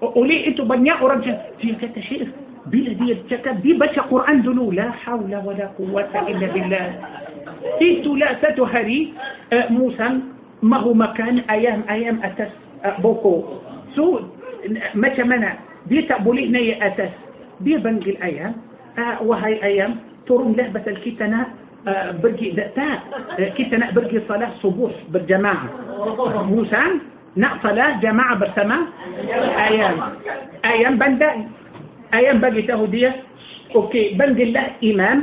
[0.01, 2.27] ولي إنتو بنياء ورمجا في كتا شيخ.
[2.65, 3.63] بلا دي الكتاب
[4.11, 4.71] قرآن دلو.
[4.71, 6.87] لا حول ولا قوة إلا بالله.
[7.81, 9.13] إيتو لا أتاتو هاري
[9.53, 10.09] أه، موسى
[10.61, 12.51] ما هو مكان؟ أيام أيام أتس
[12.99, 13.43] بوكو.
[13.95, 14.19] سو
[14.95, 15.53] متى منا
[15.87, 17.13] دي تقبلي هنا أتس
[17.61, 18.53] دي بنج الأيام
[18.99, 19.95] أه، وهاي أيام
[20.27, 21.47] ترون له بس الكتنا
[21.87, 22.89] أه، برجي دقتا
[23.57, 25.67] كتنا برجي صلاة صبوح بالجماعة.
[26.47, 26.83] موسى
[27.37, 28.77] نقفلا جماعة برسمة
[29.67, 29.97] أيام
[30.65, 31.35] أيام بندق
[32.13, 33.15] أيام بقي تهودية.
[33.75, 35.19] أوكي بنج الله إمام.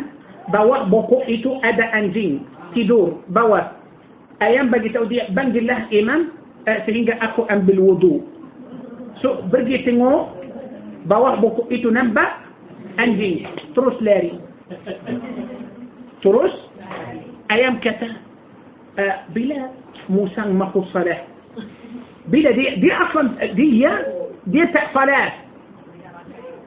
[0.48, 2.40] Bawa bokok itu ada anjing
[2.72, 3.76] tidur bawah
[4.40, 6.32] ayam bagi tahu dia panggillah imam
[6.64, 8.24] uh, sehingga aku ambil wudu
[9.20, 10.32] so pergi tengok
[11.04, 12.40] bawah bokok itu nampak
[12.96, 13.44] anjing
[13.76, 14.40] terus lari
[16.24, 16.54] terus
[17.52, 18.08] ayam kata
[18.96, 19.70] uh, bila
[20.08, 21.20] musang mahu salah
[22.32, 23.92] bila dia dia aslan dia
[24.48, 25.28] dia tak salah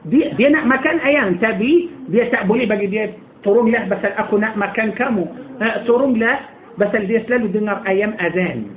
[0.08, 3.08] dia dia nak makan ayam tapi dia tak boleh bagi dia
[3.44, 5.24] turunlah pasal aku nak makan kamu
[5.60, 6.48] uh, turunlah
[6.80, 8.72] pasal dia selalu dengar ayam azan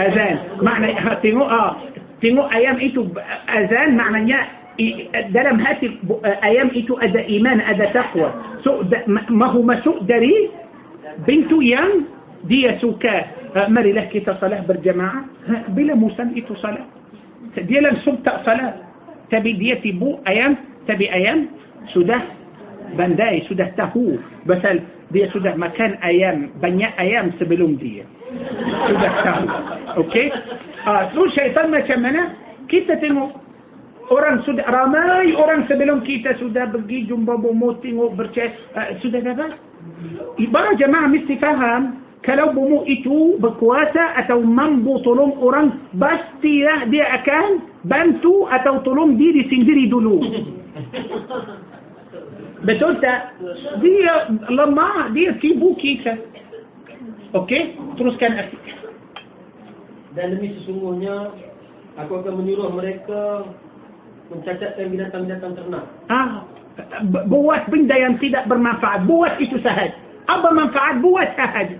[0.00, 1.76] azan makna ha, tengok ah
[2.24, 3.04] tengok ayam itu
[3.46, 4.48] azan maknanya
[5.32, 5.96] dalam hati
[6.44, 8.28] ayam itu ada iman ada taqwa
[8.60, 8.84] so
[9.64, 10.52] masuk dari
[11.24, 12.04] pintu yang
[12.44, 13.24] dia suka
[13.56, 16.82] uh, marilah kita salah berjamaah Ha, bila Musa itu salah
[17.54, 18.74] dia langsung tak salah
[19.30, 20.58] tapi dia tibu ayam
[20.90, 21.46] tapi ayam
[21.94, 22.18] sudah
[22.94, 24.78] bandai sudah tahu pasal
[25.10, 28.06] dia sudah makan ayam banyak ayam sebelum dia.
[28.86, 29.44] Sudah tahu.
[30.06, 30.26] Okey?
[30.86, 32.36] Ah so syaitan macam mana?
[32.66, 33.46] Kita tengok
[34.10, 39.58] orang sudah ramai orang sebelum kita sudah pergi jumpa bomo tengok bercakap uh, sudah dapat
[40.38, 47.66] ibarat jemaah mesti faham kalau bomo itu berkuasa atau mampu tolong orang pastilah dia akan
[47.86, 50.18] bantu atau tolong diri sendiri dulu
[52.64, 53.36] betul tak
[53.84, 56.16] dia lemah dia sibuk kita
[57.34, 58.56] Okey, teruskan akhi.
[60.16, 61.36] Dan demi sesungguhnya
[62.00, 63.44] aku akan menyuruh mereka
[64.32, 65.84] mencacatkan binatang-binatang ternak.
[66.08, 66.46] Ah,
[67.28, 69.04] buat benda yang tidak bermanfaat.
[69.04, 69.92] Buat itu sahaja.
[70.32, 71.04] Apa manfaat?
[71.04, 71.76] Buat sahaja.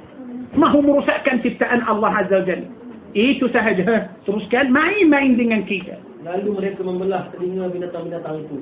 [0.53, 2.69] Mahu merosakkan ciptaan Allah Azza wa Jalla.
[3.16, 4.12] Itu sahaja.
[4.28, 5.97] Teruskan main-main dengan kita.
[6.27, 8.61] Lalu mereka membelah telinga binatang-binatang itu.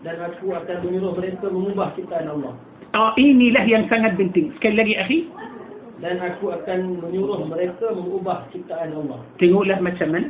[0.00, 2.56] Dan aku akan menyuruh mereka mengubah ciptaan Allah.
[2.96, 4.50] Oh, inilah yang sangat penting.
[4.56, 5.18] Sekali lagi, akhi.
[6.00, 9.20] Dan aku akan menyuruh mereka mengubah ciptaan Allah.
[9.36, 10.28] Tengoklah macam mana.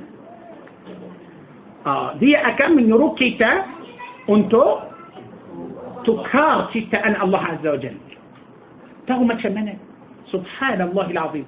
[1.86, 3.64] Ah, dia akan menyuruh kita
[4.28, 4.90] untuk
[6.04, 8.02] tukar ciptaan Allah Azza wa Jalla.
[9.08, 9.74] Tahu macam mana?
[10.30, 11.46] Subhanallahil azim.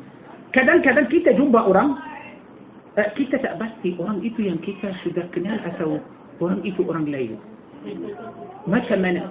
[0.50, 1.94] Kadang-kadang kita jumpa orang,
[2.98, 6.02] eh, kita tak pasti orang itu yang kita sudah kenal atau
[6.42, 7.38] orang itu orang lain.
[8.66, 9.30] ما سمنا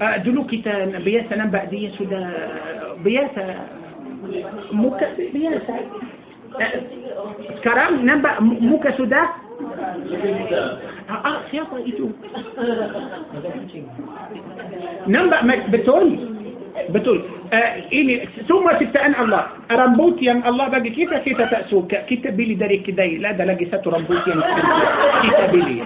[0.00, 2.30] أدلو كتان بياسة نبع دي سودا.
[3.04, 3.54] بياسة
[4.72, 5.74] موكا بياسة.
[7.64, 9.22] كرام نبع موكا سودا.
[11.10, 12.08] آه, آه، خياطة إيتو
[15.06, 16.33] نبع بتولي
[16.90, 17.22] betul?
[17.54, 19.54] Uh, ini semua ciptaan Allah.
[19.70, 22.02] Rambut yang Allah bagi kita, kita tak suka.
[22.10, 23.22] Kita beli dari kedai.
[23.22, 24.40] Lah, ada lagi satu rambut yang
[25.22, 25.78] kita beli.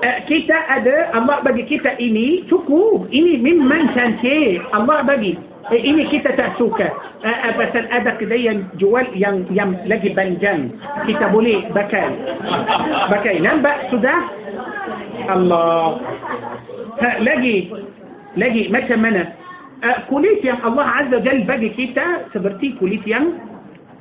[0.00, 3.12] Uh, kita ada, Allah bagi kita ini cukup.
[3.12, 4.64] Ini memang cantik.
[4.72, 5.36] Allah bagi.
[5.72, 6.92] Eh, ini kita tak suka.
[7.24, 10.72] Uh, uh, pasal ada kedai yang jual yang yang lagi panjang.
[11.08, 12.08] Kita boleh pakai.
[13.08, 13.40] Pakai.
[13.40, 14.18] Nampak sudah?
[15.28, 15.96] Allah.
[17.00, 17.72] Ha, lagi.
[18.34, 19.22] Lagi mana?
[19.84, 23.36] Uh, kulit yang Allah Azza Jal bagi kita seperti kulit yang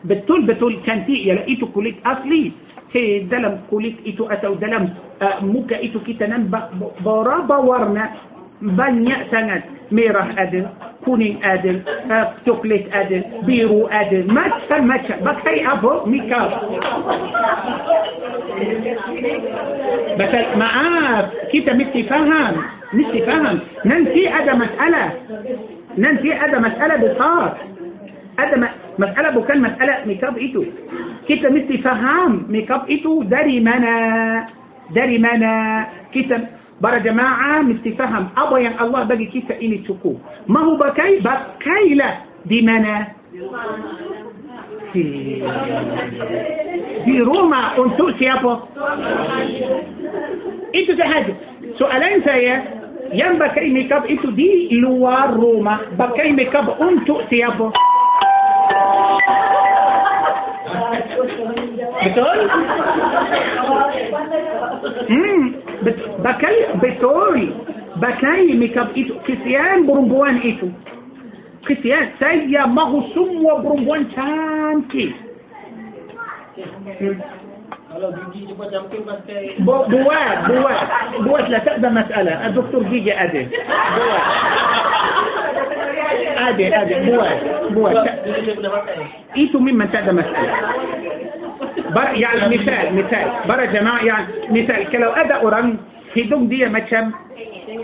[0.07, 2.53] betul-betul cantik ialah itu kulit asli.
[2.93, 6.69] Hey, dalam kulit itu atau dalam uh, muka itu kita nampak
[7.01, 8.32] berapa warna
[8.64, 10.72] banyak sangat merah ada
[11.03, 16.49] kuning ada uh, coklat ada biru ada macam-macam pakai apa makeup
[20.14, 22.53] Betul, maaf, kita mesti faham,
[22.94, 23.56] mesti faham.
[23.84, 25.10] Nanti ada masalah,
[25.98, 27.48] nanti ada masalah besar.
[28.34, 30.65] Ada ma masalah bukan masalah makeup itu.
[31.30, 33.95] Kita mesti faham makeup itu dari mana,
[34.94, 35.53] dari mana.
[36.14, 40.18] Kita para jemaah mesti faham apa yang Allah bagi kita ini cukup.
[40.50, 43.14] Mahu pakai, pakailah di mana?
[44.94, 45.06] Di,
[47.06, 48.70] di rumah untuk siapa?
[50.74, 51.34] Itu sahaja.
[51.82, 52.56] Soalan saya,
[53.14, 57.74] yang pakai makeup itu di luar rumah, pakai makeup untuk siapa?
[62.04, 62.38] Betul?
[65.04, 65.32] Hmm,
[76.54, 77.18] Hmm.
[78.50, 80.80] Cuba camping pakai Bu- buat, buat.
[81.22, 82.36] Buatlah tak ada masalah.
[82.41, 83.41] Ah, Doktor gigi ada.
[83.94, 84.26] Buat.
[86.34, 86.95] Ada, ada.
[87.06, 87.38] Buat.
[87.72, 87.94] Buat.
[88.02, 88.95] Tak- Dulu saya pernah pakai.
[89.38, 90.54] itu memang tak ada masalah.
[91.94, 95.78] Bar, يعني مثال مثال para jemaah yang misal kalau ada orang
[96.15, 97.11] هيدوم دي ماتشم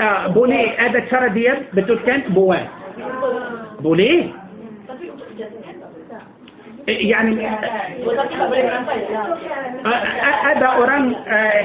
[0.01, 2.55] آه، بولي هذا ترى دي بتقول كان بوا
[3.79, 4.29] بولي؟
[6.87, 7.59] يعني آه،
[9.85, 11.15] آه، هذا أوران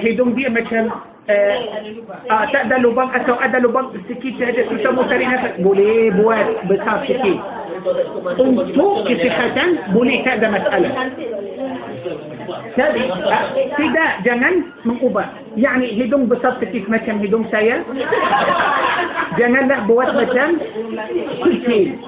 [0.03, 0.91] هيدوم دي مثلا
[1.31, 7.41] آه تأدى لبنك أو أدى لبنك بسكي هذا سلطة مصرينة بولي بوات بسار سكي.
[8.41, 10.91] أنتو كتخاتن بولي تأدى مسألة.
[12.75, 13.03] Jadi,
[13.79, 14.55] tidak, jangan
[14.85, 15.29] mengubah.
[15.55, 17.83] Yani hidung besar sikit macam hidung saya.
[19.39, 20.59] Janganlah buat macam
[21.43, 21.99] kecil.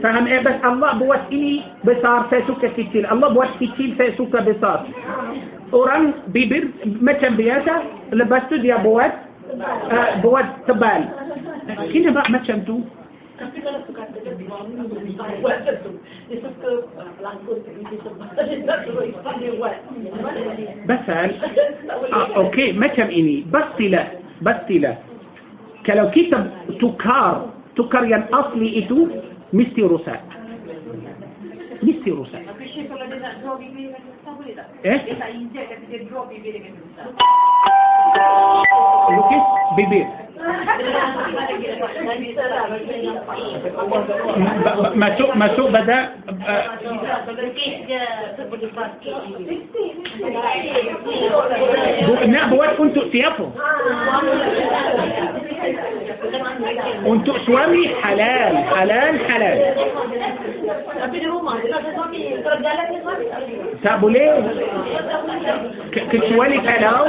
[0.00, 0.40] Faham eh?
[0.44, 3.04] Bas Allah buat ini besar, saya suka kecil.
[3.08, 4.88] Allah buat kecil, saya suka besar.
[5.72, 6.70] Orang bibir
[7.00, 7.72] macam biasa,
[8.12, 9.10] lepas tu dia buat
[9.90, 11.08] uh, buat tebal.
[11.90, 12.76] Kenapa macam tu?
[13.34, 14.46] Tapi kalau suka dia
[15.42, 15.90] buat tu,
[16.30, 19.74] dia suka uh, pelangkun dia sebab dia tak suruh Ipan dia buat.
[20.86, 21.34] Basal
[22.14, 24.94] ah, Okey macam ini Bastilah Bastilah
[25.82, 26.46] Kalau kita
[26.78, 29.10] tukar Tukar yang asli itu
[29.50, 30.22] Mesti rusak
[31.82, 34.66] Mesti rusak Tapi Syekh kalau dia nak draw bibir dengan besar boleh tak?
[34.86, 34.98] Eh?
[35.10, 37.06] Dia tak injek kata dia draw bibir dengan besar.
[39.14, 39.44] Lukis
[39.78, 40.23] bibir
[44.94, 46.08] ما سوق ما سوق بدا
[52.26, 52.98] نا هو انت
[58.02, 59.74] حلال حلال حلال.
[63.84, 64.54] تابو ليه؟
[65.92, 67.04] كتوالي كلاو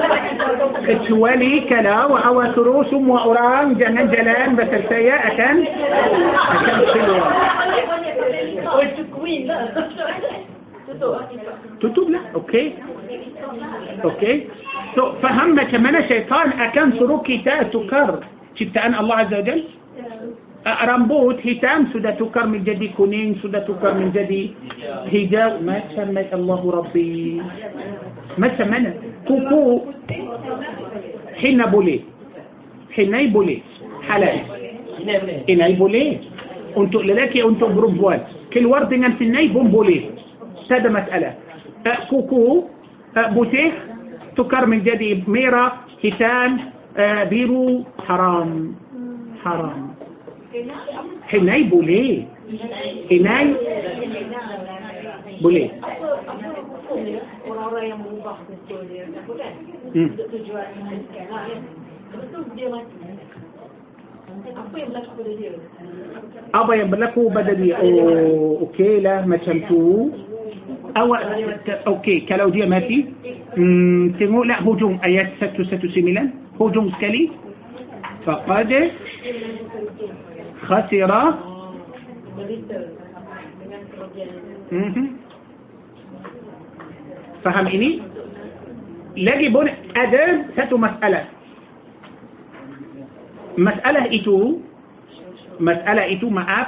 [0.87, 5.55] كتوالي كلاو عواثروس وعواثروس قران جنن جلان بس الشيء عشان
[6.53, 6.77] عشان
[11.81, 12.19] تتوب؟ لا.
[12.35, 12.73] أوكي.
[14.03, 14.47] أوكي.
[14.95, 18.19] تو فهمنا كمان شيطان اكان سروكي تا تكر.
[18.55, 19.63] شفت أن الله عز وجل؟
[20.67, 24.53] رمبوت هتام سودة تكر من جدي كونين سودة تكر من جدي
[25.13, 27.41] هجاء ما سميت الله ربي.
[28.37, 28.93] ما سمنا
[29.27, 29.81] كوكو.
[31.41, 32.14] حين بوليه
[32.95, 33.59] حناي بوليه
[34.07, 34.39] حلال
[35.47, 36.17] حناي بوليه
[36.77, 38.19] انتو لاكي انتو بروفوال
[38.53, 40.09] كل ورد ان في النايبون بولي
[40.71, 41.33] هذا مساله
[42.09, 42.63] كوكو
[43.17, 43.71] بوتيه
[44.37, 45.65] تكر من جدي ميرا
[46.05, 46.57] هتان
[47.29, 48.75] بيرو حرام
[49.43, 49.95] حرام
[51.33, 52.23] هناي بولي
[53.11, 53.47] هناي
[55.41, 55.71] بولي
[59.95, 60.11] امم
[66.55, 66.87] Apa yang?
[66.87, 66.93] Hmm.
[66.95, 67.75] Berlaku pada dia?
[67.81, 70.11] oh okey lah macam tu
[70.95, 71.21] awak
[71.99, 73.03] okey kalau dia mati
[73.59, 75.91] hmm, tengoklah hujung ayat 119
[76.55, 77.31] hujung sekali
[78.23, 78.71] faqad
[80.63, 81.23] khasira
[84.71, 85.05] mhm.
[87.43, 87.99] faham ini
[89.19, 90.23] lagi pun ada
[90.55, 91.34] satu masalah
[93.55, 94.59] masalah itu
[95.59, 96.67] masalah itu maaf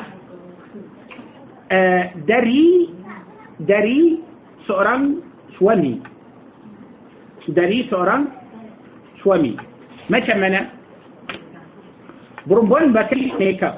[1.72, 2.92] uh, dari
[3.64, 4.24] dari
[4.68, 5.20] seorang
[5.60, 6.00] suami
[7.52, 8.32] dari seorang
[9.20, 9.56] suami
[10.08, 10.72] macam mana
[12.48, 13.76] perempuan pakai makeup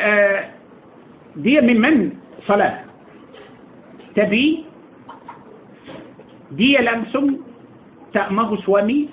[0.00, 0.38] uh,
[1.40, 2.12] dia memang
[2.44, 2.84] salat
[4.12, 4.64] tapi
[6.56, 7.40] dia langsung
[8.12, 9.12] tak mahu suami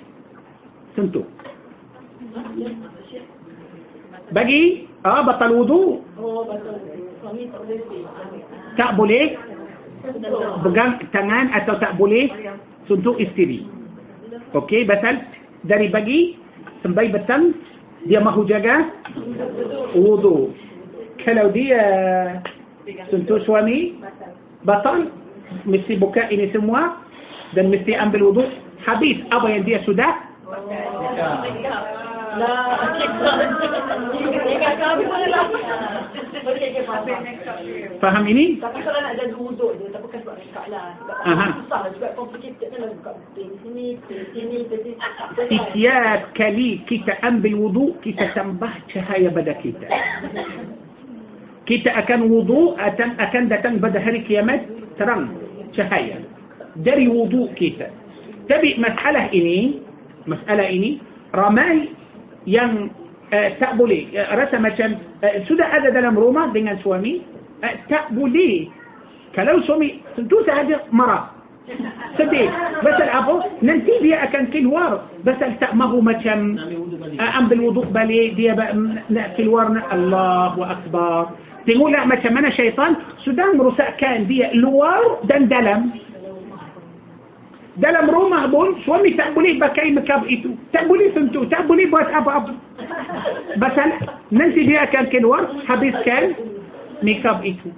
[0.96, 1.26] sentuh
[4.34, 6.02] bagi ah batal wudu?
[6.18, 6.48] Oh.
[7.22, 7.48] Suami
[8.74, 9.38] tak boleh
[10.60, 12.28] pegang tangan atau tak boleh?
[12.90, 13.64] Sentuh isteri.
[14.52, 15.22] Okey batal.
[15.64, 16.36] Dari bagi
[16.84, 17.56] sampai petang
[18.04, 18.92] dia mahu jaga
[19.96, 20.52] wudu.
[21.24, 21.82] Kalau dia
[23.08, 23.96] sentuh suami
[24.66, 25.08] batal.
[25.68, 26.98] Mesti buka ini semua
[27.54, 28.44] dan mesti ambil wudu.
[28.84, 30.12] Habis apa yang dia sudah
[37.98, 38.24] Faham.
[38.28, 40.92] ini Tapi kalau nak jaga wuduk je, tak bukan sebab dekat lah.
[41.00, 41.16] Sebab
[41.64, 42.92] susah lah juga complicated kan.
[43.00, 43.96] Buka pin sini,
[44.36, 44.92] sini, sini.
[45.34, 49.86] setiap kali kita ambil wudu kita tambah cahaya pada kita
[51.64, 54.62] kita akan wudu akan akan datang pada hari kiamat
[55.00, 55.32] terang
[55.74, 56.22] cahaya
[56.84, 57.90] dari wudu kita
[58.46, 59.80] tapi masalah ini
[60.28, 61.00] masalah ini
[61.32, 61.90] ramai
[62.44, 62.92] yang
[63.32, 67.24] uh, tak boleh uh, rasa macam uh, sudah ada dalam rumah dengan suami
[67.64, 68.68] uh, tak boleh
[69.34, 71.34] kalau suami tentu sahaja marah
[72.20, 72.46] sedih
[72.84, 73.34] pasal apa
[73.64, 76.60] nanti dia akan keluar pasal tak mahu macam
[77.16, 78.52] uh, ambil wuduk balik dia
[79.08, 81.32] nak keluar Allahu Akbar
[81.64, 85.96] tengoklah macam mana syaitan sudah merosakkan dia luar dan dalam
[87.82, 92.06] dalam rumah pun suami tak boleh pakai makeup itu tak boleh sentuh tak boleh buat
[92.06, 92.54] apa-apa
[93.58, 93.88] pasal
[94.30, 96.38] nanti dia akan keluar habiskan
[97.02, 97.74] makeup itu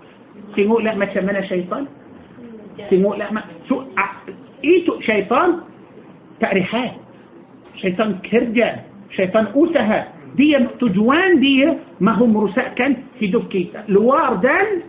[0.53, 1.89] tengoklah macam mana syaitan
[2.93, 3.29] tengoklah
[3.73, 4.21] so, ah,
[4.61, 5.65] itu syaitan
[6.45, 7.01] tak rehat
[7.81, 8.85] syaitan kerja
[9.17, 14.85] syaitan usaha dia tujuan dia mahu merosakkan hidup kita luar dan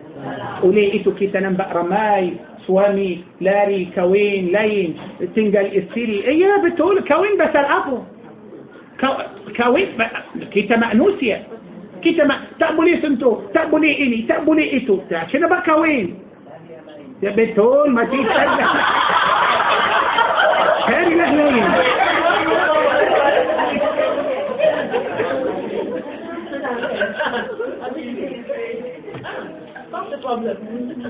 [0.67, 2.35] oleh itu kita nampak ramai
[2.68, 4.98] سوامي لاري كوين لين
[5.35, 7.98] تنجل استيري اي بتقول كوين بس الابو
[9.02, 9.07] كو...
[9.57, 10.02] كوين ب...
[10.53, 11.44] كيتا مانوسيا
[12.03, 14.99] كيتا ما تأبولي سنتو تأبولي إني تأبولي إتو.
[15.11, 16.19] عشان بقى كوين؟
[17.23, 18.64] يا بتقول ما تيجي تسأل.
[20.88, 21.68] هاري لهلين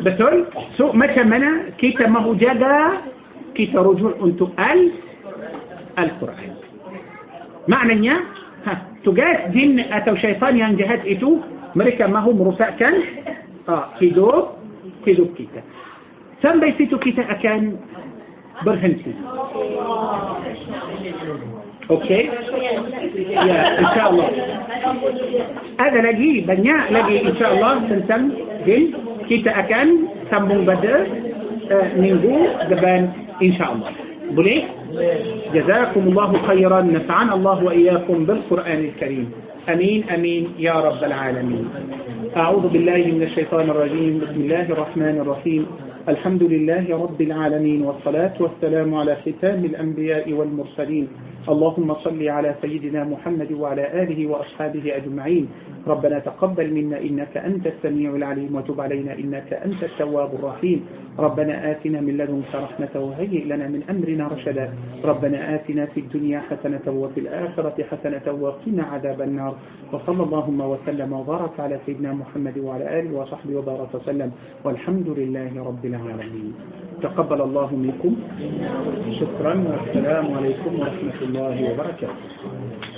[0.05, 0.45] بتقول
[0.77, 2.75] سو متى منا كيتا ما هو جدا
[3.55, 4.91] كيتا رجوع أنتو ال
[5.99, 6.53] القرآن.
[7.67, 8.15] معنى يا
[8.65, 8.73] ها
[9.05, 11.37] تجاس دين أتو شيطان يان جهات إتو
[11.75, 12.95] mereka mahu merosakkan
[13.69, 14.29] uh hidup
[15.05, 15.61] hidup kita.
[16.41, 17.77] sampai situ kita akan
[18.65, 19.13] berhenti
[21.87, 22.27] Okey?
[23.31, 24.29] Ya, insyaAllah.
[25.79, 28.35] Ada lagi, banyak lagi insyaAllah tentang
[28.67, 28.91] jin.
[29.27, 29.87] Kita akan
[30.31, 31.03] sambung pada
[31.71, 33.91] uh, minggu depan insyaAllah.
[34.35, 34.67] Boleh?
[35.53, 39.31] جزاكم الله خيرا نفعنا الله وإياكم بالقرآن الكريم
[39.69, 41.65] أمين أمين يا رب العالمين
[42.37, 45.65] أعوذ بالله من الشيطان الرجيم بسم الله الرحمن الرحيم
[46.09, 51.07] الحمد لله رب العالمين والصلاة والسلام على ختام الأنبياء والمرسلين
[51.47, 55.47] اللهم صل على سيدنا محمد وعلى آله وأصحابه أجمعين.
[55.87, 60.85] ربنا تقبل منا إنك أنت السميع العليم وتب علينا إنك أنت التواب الرحيم.
[61.19, 64.73] ربنا آتنا من لدنك رحمة وهيئ لنا من أمرنا رشدا.
[65.05, 69.55] ربنا آتنا في الدنيا حسنة وفي الآخرة حسنة وقنا عذاب النار.
[69.93, 74.31] وصلى اللهم وسلم وبارك على سيدنا محمد وعلى آله وصحبه وبارك وسلم.
[74.63, 76.53] والحمد لله رب العالمين.
[77.01, 78.15] تقبل الله منكم.
[79.19, 82.96] شكرا والسلام عليكم ورحمة الله وبركاته.